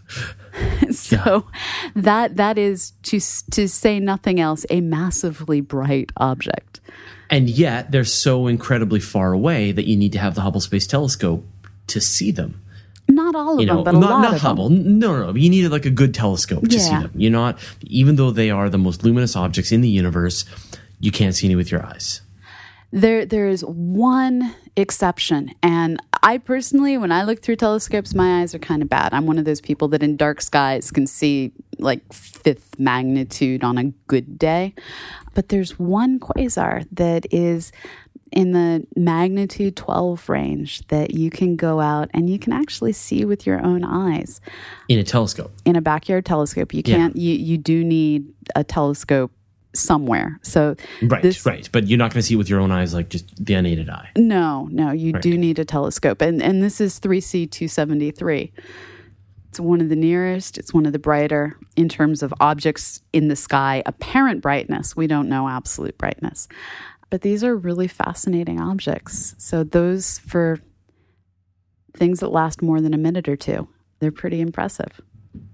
so 0.91 1.15
yeah. 1.25 1.41
that 1.95 2.35
that 2.37 2.57
is 2.57 2.91
to 3.03 3.19
to 3.51 3.67
say 3.67 3.99
nothing 3.99 4.39
else 4.39 4.65
a 4.69 4.81
massively 4.81 5.61
bright 5.61 6.11
object. 6.17 6.79
And 7.29 7.49
yet 7.49 7.91
they're 7.91 8.03
so 8.05 8.47
incredibly 8.47 8.99
far 8.99 9.33
away 9.33 9.71
that 9.71 9.87
you 9.87 9.97
need 9.97 10.13
to 10.13 10.19
have 10.19 10.35
the 10.35 10.41
Hubble 10.41 10.61
Space 10.61 10.85
Telescope 10.85 11.45
to 11.87 11.99
see 11.99 12.31
them. 12.31 12.61
Not 13.35 13.47
all 13.47 13.53
of 13.55 13.59
you 13.59 13.65
know, 13.65 13.83
them, 13.83 13.83
but 13.83 13.95
a 13.95 13.99
not, 13.99 14.09
lot 14.11 14.21
not 14.21 14.33
of 14.35 14.41
Hubble. 14.41 14.69
them. 14.69 14.97
No, 14.99 15.11
no, 15.17 15.31
no. 15.31 15.35
You 15.35 15.49
needed 15.49 15.71
like 15.71 15.85
a 15.85 15.89
good 15.89 16.13
telescope 16.13 16.67
to 16.69 16.75
Yeah. 16.75 16.81
see 16.81 16.95
them. 16.95 17.11
You're 17.15 17.31
not, 17.31 17.59
even 17.83 18.15
though 18.15 18.31
they 18.31 18.49
are 18.49 18.69
the 18.69 18.77
most 18.77 19.03
luminous 19.03 19.35
objects 19.35 19.71
in 19.73 19.81
the 19.81 19.89
universe, 19.89 20.45
you 21.01 21.11
can't 21.11 21.35
see 21.35 21.47
any 21.47 21.55
with 21.55 21.69
your 21.69 21.85
eyes. 21.85 22.21
There, 22.91 23.25
there 23.25 23.49
is 23.49 23.61
one 23.65 24.55
exception, 24.77 25.51
and 25.61 25.99
I 26.23 26.37
personally, 26.37 26.97
when 26.97 27.11
I 27.11 27.23
look 27.23 27.41
through 27.41 27.57
telescopes, 27.57 28.15
my 28.15 28.39
eyes 28.41 28.55
are 28.55 28.59
kind 28.59 28.81
of 28.81 28.87
bad. 28.89 29.13
I'm 29.13 29.25
one 29.27 29.37
of 29.37 29.43
those 29.43 29.59
people 29.59 29.89
that 29.89 30.01
in 30.01 30.15
dark 30.15 30.41
skies 30.41 30.91
can 30.91 31.05
see 31.05 31.51
like 31.77 32.01
fifth 32.13 32.79
magnitude 32.79 33.63
on 33.65 33.77
a 33.77 33.83
good 34.07 34.39
day. 34.39 34.73
But 35.33 35.49
there's 35.49 35.77
one 35.77 36.19
quasar 36.19 36.87
that 36.93 37.25
is 37.31 37.73
in 38.31 38.51
the 38.51 38.85
magnitude 38.95 39.75
12 39.75 40.27
range 40.29 40.85
that 40.87 41.13
you 41.13 41.29
can 41.29 41.55
go 41.55 41.79
out 41.79 42.09
and 42.13 42.29
you 42.29 42.39
can 42.39 42.51
actually 42.53 42.91
see 42.91 43.23
with 43.23 43.45
your 43.45 43.63
own 43.63 43.83
eyes 43.83 44.41
In 44.89 44.99
a 44.99 45.03
telescope. 45.03 45.51
in 45.63 45.75
a 45.75 45.81
backyard 45.81 46.25
telescope. 46.25 46.73
You 46.73 46.83
can't. 46.83 47.15
You 47.15 47.33
you 47.35 47.57
do 47.57 47.83
need 47.83 48.25
a 48.55 48.63
telescope 48.63 49.31
somewhere. 49.73 50.39
So 50.41 50.75
Right, 51.03 51.21
this- 51.21 51.45
right. 51.45 51.67
But 51.71 51.87
you're 51.87 51.97
not 51.97 52.11
going 52.13 52.19
to 52.21 52.25
see 52.25 52.33
it 52.35 52.37
with 52.37 52.49
your 52.49 52.61
own 52.61 52.71
eyes 52.71 52.93
like 52.93 53.09
just 53.09 53.43
the 53.45 53.53
unaided 53.55 53.89
eye. 53.89 54.09
No, 54.17 54.67
no, 54.71 54.91
you 54.91 55.11
Right. 55.13 55.21
do 55.21 55.37
need 55.37 55.59
a 55.59 55.65
telescope. 55.65 56.21
And 56.21 56.41
and 56.41 56.63
this 56.63 56.79
is 56.81 56.99
3C 56.99 57.45
273. 57.45 58.51
It's 59.49 59.59
one 59.61 59.79
of 59.79 59.87
the 59.87 59.95
nearest, 59.95 60.57
it's 60.57 60.73
one 60.73 60.85
of 60.85 60.91
the 60.91 60.99
brighter 60.99 61.57
in 61.77 61.87
terms 61.87 62.21
of 62.21 62.33
objects 62.41 63.01
in 63.13 63.29
the 63.29 63.37
sky, 63.37 63.83
apparent 63.85 64.41
brightness. 64.41 64.97
We 64.97 65.07
don't 65.07 65.29
know 65.29 65.47
absolute 65.47 65.97
brightness. 65.97 66.49
But 67.09 67.21
these 67.21 67.43
are 67.43 67.55
really 67.55 67.87
fascinating 67.87 68.59
objects. 68.59 69.35
So 69.37 69.63
those 69.63 70.19
for 70.19 70.59
things 71.93 72.19
that 72.19 72.29
last 72.29 72.61
more 72.61 72.81
than 72.81 72.93
a 72.93 72.97
minute 72.97 73.29
or 73.29 73.35
two, 73.35 73.67
they're 73.99 74.11
pretty 74.11 74.41
impressive. 74.41 75.01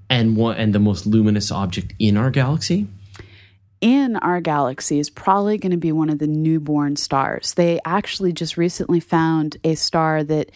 And 0.09 0.35
what 0.35 0.57
and 0.57 0.73
the 0.73 0.79
most 0.79 1.05
luminous 1.05 1.51
object 1.51 1.93
in 1.99 2.17
our 2.17 2.31
galaxy? 2.31 2.87
in 3.81 4.15
our 4.17 4.39
galaxy 4.39 4.99
is 4.99 5.09
probably 5.09 5.57
going 5.57 5.71
to 5.71 5.77
be 5.77 5.91
one 5.91 6.09
of 6.09 6.19
the 6.19 6.27
newborn 6.27 6.95
stars. 6.95 7.55
They 7.55 7.79
actually 7.83 8.31
just 8.31 8.55
recently 8.55 8.99
found 8.99 9.57
a 9.63 9.75
star 9.75 10.23
that 10.23 10.51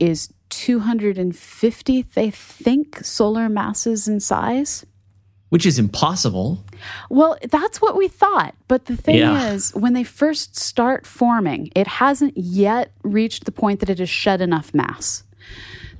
is 0.00 0.32
250, 0.48 2.02
they 2.14 2.30
think, 2.30 3.04
solar 3.04 3.48
masses 3.48 4.08
in 4.08 4.18
size. 4.18 4.84
Which 5.50 5.66
is 5.66 5.78
impossible. 5.78 6.64
Well, 7.10 7.36
that's 7.50 7.80
what 7.82 7.96
we 7.96 8.08
thought. 8.08 8.54
But 8.68 8.86
the 8.86 8.96
thing 8.96 9.16
Yeah. 9.16 9.52
is, 9.52 9.70
when 9.74 9.92
they 9.92 10.04
first 10.04 10.56
start 10.56 11.06
forming, 11.06 11.70
it 11.76 11.86
hasn't 11.86 12.36
yet 12.38 12.92
reached 13.02 13.44
the 13.44 13.52
point 13.52 13.80
that 13.80 13.90
it 13.90 13.98
has 13.98 14.08
shed 14.08 14.40
enough 14.40 14.72
mass. 14.72 15.22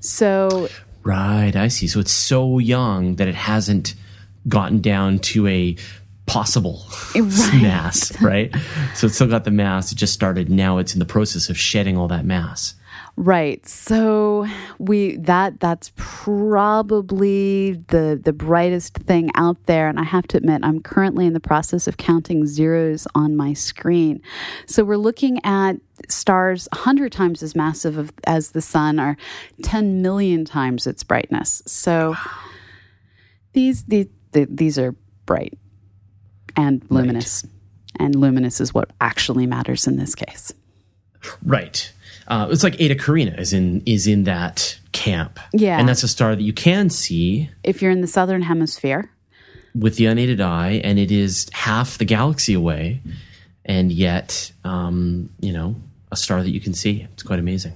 So 0.01 0.69
Right, 1.03 1.57
I 1.57 1.69
see. 1.69 1.89
So 1.89 1.99
it's 2.01 2.13
so 2.13 2.59
young 2.59 3.17
that 3.17 3.27
it 3.27 3.35
hasn't 3.35 3.95
gotten 4.49 4.81
down 4.81 5.19
to 5.19 5.47
a 5.47 5.77
possible 6.27 6.85
eh, 7.17 7.21
Right. 7.23 7.63
mass, 7.63 8.13
right? 8.23 8.55
So 8.95 9.07
it's 9.07 9.17
still 9.17 9.27
got 9.27 9.45
the 9.45 9.51
mass. 9.51 9.91
It 9.93 9.97
just 9.97 10.13
started. 10.13 10.49
Now 10.51 10.79
it's 10.79 10.93
in 10.93 10.99
the 10.99 11.05
process 11.07 11.49
of 11.51 11.59
shedding 11.59 11.97
all 11.97 12.09
that 12.09 12.25
mass. 12.25 12.75
Right. 13.17 13.67
So 13.69 14.47
we 14.79 15.17
that 15.19 15.61
that's 15.61 15.93
probably 15.97 17.73
the 17.89 18.19
the 18.23 18.33
brightest 18.33 18.95
thing 18.95 19.31
out 19.35 19.67
there 19.67 19.89
and 19.89 19.99
I 19.99 20.05
have 20.05 20.27
to 20.29 20.37
admit 20.37 20.61
I'm 20.65 20.81
currently 20.81 21.27
in 21.27 21.33
the 21.33 21.41
process 21.41 21.87
of 21.87 21.97
counting 21.97 22.47
zeros 22.47 23.07
on 23.15 23.37
my 23.37 23.53
screen. 23.53 24.23
So 24.67 24.85
we're 24.85 24.97
looking 24.97 25.45
at 25.45 25.75
stars 26.09 26.67
100 26.73 27.13
times 27.13 27.43
as 27.43 27.55
massive 27.55 27.99
of, 27.99 28.13
as 28.25 28.53
the 28.53 28.63
sun 28.63 28.99
or 28.99 29.17
10 29.63 30.01
million 30.01 30.45
times 30.45 30.87
its 30.87 31.05
brightness. 31.05 31.63
So 31.67 32.17
these 33.53 33.85
these 33.85 34.07
these 34.33 34.79
are 34.79 34.95
bright 35.27 35.59
and 36.57 36.85
luminous. 36.91 37.45
And 37.99 38.15
luminous 38.15 38.61
is 38.61 38.73
what 38.73 38.91
actually 39.01 39.47
matters 39.47 39.87
in 39.87 39.97
this 39.97 40.15
case. 40.15 40.53
Right. 41.45 41.93
Uh, 42.31 42.47
it's 42.51 42.63
like 42.63 42.81
Eta 42.81 42.95
Carinae 42.95 43.39
is 43.39 43.53
in 43.53 43.83
is 43.85 44.07
in 44.07 44.25
that 44.25 44.79
camp. 44.93 45.41
Yeah. 45.53 45.79
and 45.79 45.89
that's 45.89 46.03
a 46.03 46.09
star 46.09 46.37
that 46.37 46.43
you 46.43 46.53
can 46.53 46.89
see 46.91 47.51
If 47.65 47.83
you're 47.83 47.91
in 47.91 48.01
the 48.01 48.07
southern 48.07 48.43
hemisphere, 48.43 49.11
with 49.75 49.97
the 49.97 50.07
unaided 50.07 50.41
eye, 50.41 50.81
and 50.85 50.99
it 50.99 51.11
is 51.11 51.49
half 51.53 51.99
the 51.99 52.05
galaxy 52.05 52.55
away, 52.55 53.03
and 53.65 53.93
yet, 53.93 54.53
um, 54.65 55.31
you 55.41 55.53
know, 55.53 55.77
a 56.13 56.17
star 56.17 56.43
that 56.43 56.51
you 56.51 56.61
can 56.61 56.75
see. 56.75 57.07
It's 57.13 57.23
quite 57.23 57.39
amazing. 57.39 57.75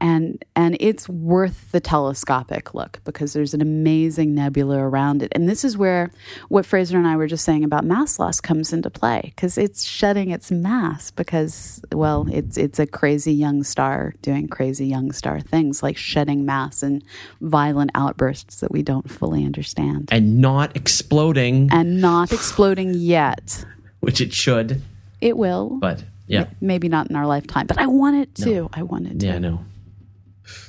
And 0.00 0.44
and 0.54 0.76
it's 0.80 1.08
worth 1.08 1.72
the 1.72 1.80
telescopic 1.80 2.74
look 2.74 3.00
because 3.04 3.32
there's 3.32 3.54
an 3.54 3.60
amazing 3.60 4.34
nebula 4.34 4.78
around 4.78 5.22
it. 5.22 5.32
And 5.34 5.48
this 5.48 5.64
is 5.64 5.76
where 5.76 6.10
what 6.48 6.66
fraser 6.66 6.96
and 6.96 7.06
i 7.06 7.16
were 7.16 7.26
just 7.26 7.44
saying 7.44 7.64
about 7.64 7.84
mass 7.84 8.18
loss 8.18 8.40
comes 8.40 8.72
into 8.72 8.90
play 8.90 9.22
because 9.24 9.58
it's 9.58 9.84
shedding 9.84 10.30
its 10.30 10.50
mass 10.50 11.10
because 11.10 11.80
well 11.92 12.26
it's 12.30 12.56
it's 12.56 12.78
a 12.78 12.86
crazy 12.86 13.32
young 13.32 13.62
star 13.62 14.14
doing 14.22 14.48
crazy 14.48 14.86
young 14.86 15.12
star 15.12 15.40
things 15.40 15.82
like 15.82 15.96
shedding 15.96 16.44
mass 16.44 16.82
and 16.82 17.02
violent 17.40 17.90
outbursts 17.94 18.60
that 18.60 18.70
we 18.70 18.82
don't 18.82 19.10
fully 19.10 19.44
understand. 19.44 20.08
And 20.12 20.38
not 20.38 20.76
exploding, 20.76 21.68
and 21.72 22.00
not 22.00 22.32
exploding 22.32 22.94
yet. 22.94 23.64
Which 24.00 24.20
it 24.20 24.32
should, 24.32 24.80
it 25.20 25.36
will. 25.36 25.78
But 25.80 26.04
yeah. 26.28 26.46
maybe 26.60 26.88
not 26.88 27.10
in 27.10 27.16
our 27.16 27.26
lifetime 27.26 27.66
but 27.66 27.78
i 27.78 27.86
want 27.86 28.16
it 28.16 28.34
to 28.34 28.68
i 28.74 28.82
want 28.82 29.06
it 29.06 29.18
to 29.18 29.26
Yeah, 29.26 29.36
I 29.36 29.38
know. 29.38 29.60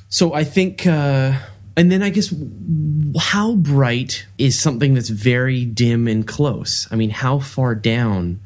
So 0.10 0.34
I 0.34 0.44
think, 0.44 0.86
uh, 0.88 1.34
and 1.78 1.92
then 1.92 2.02
I 2.02 2.10
guess, 2.10 2.34
how 3.18 3.56
bright 3.56 4.26
is 4.38 4.60
something 4.60 4.96
that's 4.96 5.10
very 5.10 5.66
dim 5.66 6.08
and 6.08 6.28
close? 6.28 6.88
I 6.92 6.96
mean, 6.96 7.12
how 7.12 7.40
far 7.40 7.76
down 7.76 8.40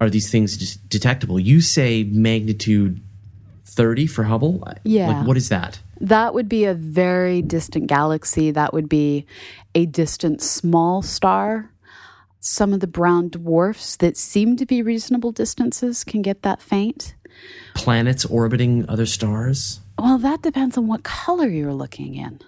are 0.00 0.10
these 0.10 0.30
things 0.30 0.56
just 0.56 0.88
detectable? 0.88 1.38
You 1.38 1.60
say 1.60 2.04
magnitude 2.04 3.00
30 3.66 4.06
for 4.08 4.24
Hubble? 4.24 4.66
Yeah. 4.82 5.08
Like, 5.08 5.26
what 5.26 5.36
is 5.36 5.48
that? 5.48 5.80
That 6.00 6.34
would 6.34 6.48
be 6.48 6.64
a 6.64 6.74
very 6.74 7.40
distant 7.40 7.86
galaxy. 7.86 8.50
That 8.50 8.72
would 8.72 8.88
be 8.88 9.26
a 9.74 9.86
distant 9.86 10.42
small 10.42 11.02
star. 11.02 11.70
some 12.42 12.72
of 12.72 12.80
the 12.80 12.86
brown 12.86 13.28
dwarfs 13.28 13.96
that 13.96 14.16
seem 14.16 14.56
to 14.56 14.64
be 14.64 14.80
reasonable 14.82 15.30
distances 15.30 16.04
can 16.04 16.22
get 16.22 16.40
that 16.42 16.62
faint. 16.62 17.14
Planets 17.74 18.24
orbiting 18.24 18.88
other 18.88 19.04
stars? 19.04 19.80
Well, 20.00 20.18
that 20.18 20.42
depends 20.42 20.76
on 20.78 20.86
what 20.86 21.02
color 21.02 21.48
you're 21.48 21.74
looking 21.74 22.14
in. 22.14 22.40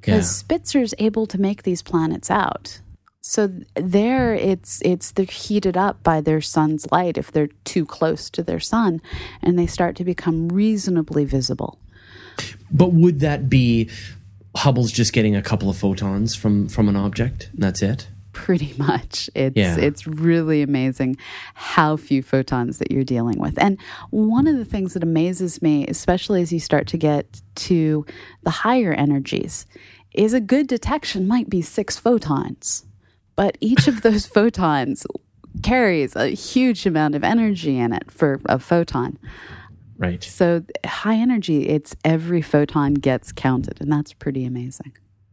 Because 0.00 0.42
Yeah. 0.42 0.56
Spitzer's 0.56 0.94
able 0.98 1.26
to 1.26 1.40
make 1.40 1.62
these 1.62 1.82
planets 1.82 2.30
out. 2.30 2.80
So 3.22 3.50
there 3.74 4.34
it's 4.34 4.80
it's 4.82 5.12
they're 5.12 5.24
heated 5.26 5.76
up 5.76 6.02
by 6.02 6.20
their 6.20 6.40
sun's 6.40 6.90
light 6.90 7.16
if 7.16 7.30
they're 7.30 7.50
too 7.64 7.84
close 7.84 8.28
to 8.30 8.42
their 8.42 8.58
sun 8.58 9.00
and 9.42 9.58
they 9.58 9.66
start 9.66 9.94
to 9.96 10.04
become 10.04 10.48
reasonably 10.48 11.24
visible. 11.24 11.78
But 12.72 12.92
would 12.92 13.20
that 13.20 13.48
be 13.48 13.88
Hubble's 14.56 14.90
just 14.90 15.12
getting 15.12 15.36
a 15.36 15.42
couple 15.42 15.70
of 15.70 15.76
photons 15.76 16.34
from 16.34 16.68
from 16.68 16.88
an 16.88 16.96
object? 16.96 17.50
And 17.52 17.62
that's 17.62 17.82
it? 17.82 18.08
Pretty 18.32 18.74
much. 18.78 19.28
It's 19.34 19.56
Yeah. 19.56 19.76
it's 19.76 20.06
really 20.06 20.62
amazing 20.62 21.16
how 21.54 21.96
few 21.96 22.22
photons 22.22 22.78
that 22.78 22.90
you're 22.90 23.04
dealing 23.04 23.38
with. 23.38 23.60
And 23.62 23.78
one 24.10 24.46
of 24.46 24.56
the 24.56 24.64
things 24.64 24.94
that 24.94 25.02
amazes 25.02 25.60
me, 25.62 25.86
especially 25.86 26.42
as 26.42 26.52
you 26.52 26.60
start 26.60 26.86
to 26.88 26.96
get 26.98 27.40
to 27.56 28.04
the 28.42 28.50
higher 28.50 28.92
energies, 28.92 29.66
is 30.12 30.32
a 30.32 30.40
good 30.40 30.66
detection 30.66 31.26
might 31.28 31.48
be 31.48 31.62
6 31.62 31.96
photons. 31.96 32.84
But 33.36 33.56
each 33.60 33.88
of 33.88 34.02
those 34.02 34.26
photons 34.26 35.06
carries 35.62 36.14
a 36.16 36.28
huge 36.28 36.86
amount 36.86 37.14
of 37.14 37.24
energy 37.24 37.78
in 37.78 37.92
it 37.92 38.10
for 38.10 38.40
a 38.46 38.58
photon. 38.58 39.18
Right. 39.98 40.22
So 40.22 40.64
high 40.86 41.16
energy, 41.16 41.68
it's 41.68 41.94
every 42.04 42.40
photon 42.40 42.94
gets 42.94 43.32
counted 43.32 43.80
and 43.80 43.92
that's 43.92 44.12
pretty 44.14 44.44
amazing. 44.46 44.92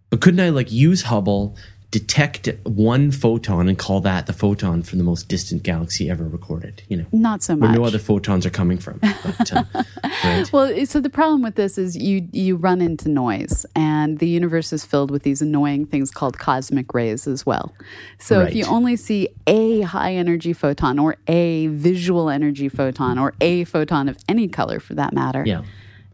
But 0.09 0.21
couldn't 0.21 0.39
I 0.39 0.49
like 0.49 0.71
use 0.71 1.03
Hubble, 1.03 1.55
detect 1.91 2.49
one 2.63 3.11
photon, 3.11 3.67
and 3.69 3.77
call 3.77 4.01
that 4.01 4.25
the 4.27 4.33
photon 4.33 4.83
from 4.83 4.97
the 4.97 5.03
most 5.03 5.29
distant 5.29 5.63
galaxy 5.63 6.09
ever 6.09 6.27
recorded? 6.27 6.83
You 6.89 6.97
know, 6.97 7.05
Not 7.11 7.43
so 7.43 7.55
much. 7.55 7.69
where 7.69 7.77
no 7.77 7.85
other 7.85 7.99
photons 7.99 8.45
are 8.45 8.49
coming 8.49 8.77
from. 8.77 8.99
But, 9.01 9.53
uh, 9.53 9.63
right. 10.23 10.51
Well, 10.51 10.85
so 10.85 10.99
the 10.99 11.09
problem 11.09 11.41
with 11.41 11.55
this 11.55 11.77
is 11.77 11.95
you 11.95 12.27
you 12.31 12.55
run 12.57 12.81
into 12.81 13.09
noise, 13.09 13.65
and 13.75 14.19
the 14.19 14.27
universe 14.27 14.73
is 14.73 14.85
filled 14.85 15.11
with 15.11 15.23
these 15.23 15.41
annoying 15.41 15.85
things 15.85 16.11
called 16.11 16.37
cosmic 16.37 16.93
rays 16.93 17.25
as 17.27 17.45
well. 17.45 17.73
So 18.19 18.41
if 18.41 18.53
you 18.53 18.65
only 18.65 18.95
see 18.97 19.29
a 19.47 19.81
high 19.81 20.13
energy 20.13 20.53
photon, 20.53 20.99
or 20.99 21.15
a 21.27 21.67
visual 21.67 22.29
energy 22.29 22.67
photon, 22.69 23.17
or 23.17 23.33
a 23.39 23.63
photon 23.63 24.09
of 24.09 24.17
any 24.27 24.47
color 24.47 24.79
for 24.79 24.93
that 24.95 25.13
matter, 25.13 25.43
Yeah. 25.45 25.61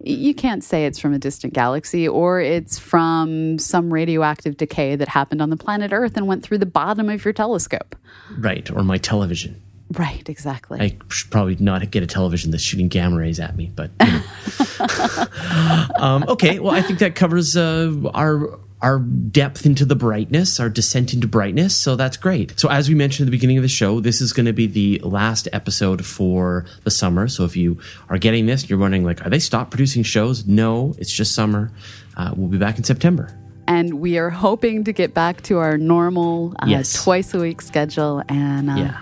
You 0.04 0.34
can't 0.34 0.64
say 0.64 0.86
it's 0.86 1.00
from 1.00 1.14
a 1.14 1.20
distant 1.20 1.54
galaxy 1.54 2.08
or 2.08 2.42
it's 2.42 2.78
from 2.78 3.58
some 3.58 3.94
radioactive 3.94 4.58
decay 4.58 4.96
that 4.96 5.08
happened 5.08 5.42
on 5.42 5.50
the 5.50 5.58
planet 5.58 5.92
Earth 5.94 6.18
and 6.18 6.28
went 6.28 6.44
through 6.44 6.58
the 6.58 6.66
bottom 6.66 7.10
of 7.10 7.24
your 7.24 7.34
telescope. 7.34 7.96
Right. 8.38 8.70
Or 8.72 8.84
my 8.84 8.98
television. 8.98 9.62
Right, 9.92 10.28
exactly. 10.28 10.80
I 10.82 10.98
should 11.10 11.30
probably 11.30 11.56
not 11.58 11.90
get 11.92 12.02
a 12.02 12.08
television 12.08 12.52
that's 12.52 12.64
shooting 12.64 12.88
gamma 12.88 13.18
rays 13.18 13.40
at 13.40 13.56
me, 13.56 13.72
but 13.76 13.92
you 14.00 14.12
know. 14.12 15.26
um, 16.04 16.26
okay. 16.28 16.60
Well, 16.60 16.74
I 16.74 16.82
think 16.82 17.00
that 17.00 17.16
covers 17.16 17.56
uh, 17.56 17.94
our 18.14 18.58
our 18.84 19.00
depth 19.00 19.66
into 19.66 19.86
the 19.86 19.96
brightness, 19.96 20.60
our 20.60 20.70
descent 20.70 21.14
into 21.14 21.28
brightness. 21.28 21.76
So 21.76 21.96
that's 21.96 22.18
great. 22.18 22.60
So 22.60 22.70
as 22.70 22.90
we 22.90 22.96
mentioned 22.96 23.26
at 23.26 23.32
the 23.32 23.36
beginning 23.38 23.58
of 23.58 23.64
the 23.64 23.70
show, 23.70 24.00
this 24.02 24.22
is 24.22 24.34
going 24.34 24.46
to 24.46 24.54
be 24.54 24.68
the 24.68 25.00
last 25.04 25.48
episode 25.54 26.06
for 26.06 26.66
the 26.84 26.92
summer. 26.92 27.28
So 27.30 27.46
if 27.46 27.56
you 27.56 27.80
are 28.10 28.18
getting 28.18 28.46
this, 28.46 28.70
you're 28.70 28.78
wondering 28.78 29.04
like, 29.06 29.26
are 29.26 29.30
they 29.30 29.40
stopped 29.40 29.72
producing 29.72 30.04
shows? 30.04 30.46
No, 30.46 30.94
it's 30.98 31.12
just 31.12 31.34
summer. 31.34 31.72
Uh, 32.18 32.34
we'll 32.36 32.50
be 32.50 32.58
back 32.60 32.78
in 32.78 32.84
September. 32.84 33.30
and 33.66 34.02
we 34.02 34.18
are 34.18 34.30
hoping 34.30 34.84
to 34.84 34.92
get 34.92 35.14
back 35.14 35.42
to 35.44 35.58
our 35.58 35.78
normal 35.78 36.54
uh, 36.60 36.66
Yes. 36.68 37.02
twice 37.02 37.34
a 37.34 37.40
week 37.40 37.62
schedule 37.62 38.22
and 38.28 38.70
uh, 38.70 38.76
Yeah. 38.76 38.98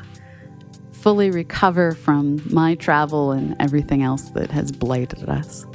fully 0.91 1.31
recover 1.31 1.93
from 1.93 2.39
my 2.53 2.75
travel 2.75 3.31
and 3.31 3.55
everything 3.59 4.03
else 4.03 4.29
that 4.35 4.51
has 4.51 4.71
blighted 4.71 5.27
us. 5.27 5.65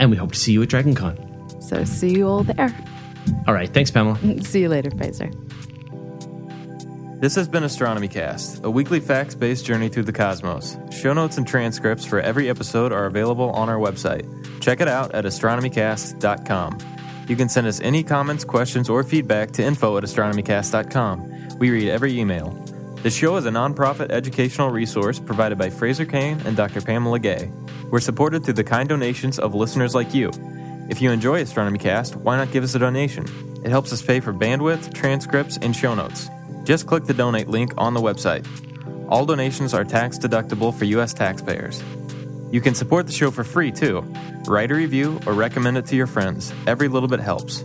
And 0.00 0.10
we 0.10 0.16
hope 0.16 0.32
to 0.32 0.38
see 0.38 0.52
you 0.52 0.62
at 0.62 0.70
DragonCon. 0.70 1.62
So 1.62 1.84
see 1.84 2.10
you 2.16 2.26
all 2.26 2.42
there. 2.44 2.74
All 3.46 3.54
right. 3.54 3.72
Thanks, 3.72 3.90
Pamela. 3.90 4.18
See 4.42 4.60
you 4.60 4.68
later, 4.68 4.90
Fraser. 4.90 5.30
This 7.22 7.36
has 7.36 7.46
been 7.46 7.62
Astronomy 7.62 8.08
Cast, 8.08 8.64
a 8.64 8.70
weekly 8.70 8.98
facts 8.98 9.36
based 9.36 9.64
journey 9.64 9.88
through 9.88 10.02
the 10.02 10.12
cosmos. 10.12 10.76
Show 10.90 11.12
notes 11.12 11.38
and 11.38 11.46
transcripts 11.46 12.04
for 12.04 12.18
every 12.18 12.50
episode 12.50 12.90
are 12.90 13.06
available 13.06 13.50
on 13.50 13.68
our 13.68 13.78
website. 13.78 14.26
Check 14.60 14.80
it 14.80 14.88
out 14.88 15.14
at 15.14 15.24
astronomycast.com. 15.24 16.78
You 17.28 17.36
can 17.36 17.48
send 17.48 17.68
us 17.68 17.80
any 17.80 18.02
comments, 18.02 18.44
questions, 18.44 18.88
or 18.88 19.04
feedback 19.04 19.52
to 19.52 19.62
info 19.62 19.96
at 19.96 20.02
astronomycast.com. 20.02 21.58
We 21.58 21.70
read 21.70 21.88
every 21.88 22.18
email. 22.18 22.50
The 23.04 23.10
show 23.10 23.36
is 23.36 23.46
a 23.46 23.50
nonprofit 23.50 24.10
educational 24.10 24.70
resource 24.70 25.20
provided 25.20 25.58
by 25.58 25.70
Fraser 25.70 26.04
Cain 26.04 26.40
and 26.44 26.56
Dr. 26.56 26.80
Pamela 26.80 27.20
Gay. 27.20 27.52
We're 27.92 28.00
supported 28.00 28.44
through 28.44 28.54
the 28.54 28.64
kind 28.64 28.88
donations 28.88 29.38
of 29.38 29.54
listeners 29.54 29.94
like 29.94 30.12
you. 30.12 30.32
If 30.88 31.00
you 31.00 31.10
enjoy 31.10 31.40
Astronomy 31.40 31.78
Cast, 31.78 32.16
why 32.16 32.36
not 32.36 32.50
give 32.50 32.64
us 32.64 32.74
a 32.74 32.78
donation? 32.78 33.26
It 33.64 33.70
helps 33.70 33.92
us 33.92 34.02
pay 34.02 34.20
for 34.20 34.32
bandwidth, 34.32 34.92
transcripts, 34.92 35.56
and 35.62 35.74
show 35.74 35.94
notes. 35.94 36.28
Just 36.64 36.86
click 36.86 37.04
the 37.04 37.14
donate 37.14 37.48
link 37.48 37.72
on 37.76 37.94
the 37.94 38.00
website. 38.00 38.46
All 39.08 39.24
donations 39.26 39.74
are 39.74 39.84
tax 39.84 40.18
deductible 40.18 40.74
for 40.74 40.84
U.S. 40.84 41.12
taxpayers. 41.12 41.82
You 42.50 42.60
can 42.60 42.74
support 42.74 43.06
the 43.06 43.12
show 43.12 43.30
for 43.30 43.44
free 43.44 43.70
too. 43.72 44.02
Write 44.46 44.70
a 44.70 44.74
review 44.74 45.20
or 45.26 45.32
recommend 45.32 45.78
it 45.78 45.86
to 45.86 45.96
your 45.96 46.06
friends. 46.06 46.52
Every 46.66 46.88
little 46.88 47.08
bit 47.08 47.20
helps. 47.20 47.64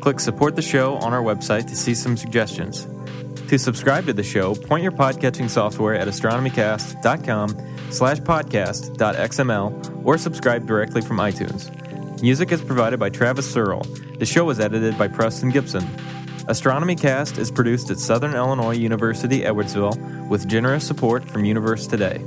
Click 0.00 0.20
support 0.20 0.54
the 0.54 0.62
show 0.62 0.96
on 0.96 1.12
our 1.12 1.22
website 1.22 1.66
to 1.68 1.76
see 1.76 1.94
some 1.94 2.16
suggestions. 2.16 2.86
To 3.48 3.58
subscribe 3.58 4.06
to 4.06 4.12
the 4.12 4.22
show, 4.22 4.54
point 4.54 4.82
your 4.82 4.92
podcatching 4.92 5.48
software 5.48 5.94
at 5.94 6.06
astronomycast.com 6.06 7.56
slash 7.90 8.18
podcast.xml 8.18 10.04
or 10.04 10.18
subscribe 10.18 10.66
directly 10.66 11.00
from 11.00 11.16
iTunes. 11.16 11.74
Music 12.20 12.50
is 12.50 12.60
provided 12.60 12.98
by 12.98 13.08
Travis 13.08 13.48
Searle. 13.48 13.82
The 14.18 14.26
show 14.26 14.50
is 14.50 14.58
edited 14.58 14.98
by 14.98 15.06
Preston 15.06 15.50
Gibson. 15.50 15.88
Astronomy 16.48 16.96
Cast 16.96 17.38
is 17.38 17.52
produced 17.52 17.90
at 17.90 17.98
Southern 17.98 18.34
Illinois 18.34 18.74
University, 18.74 19.42
Edwardsville, 19.42 20.28
with 20.28 20.48
generous 20.48 20.84
support 20.84 21.24
from 21.24 21.44
Universe 21.44 21.86
Today. 21.86 22.24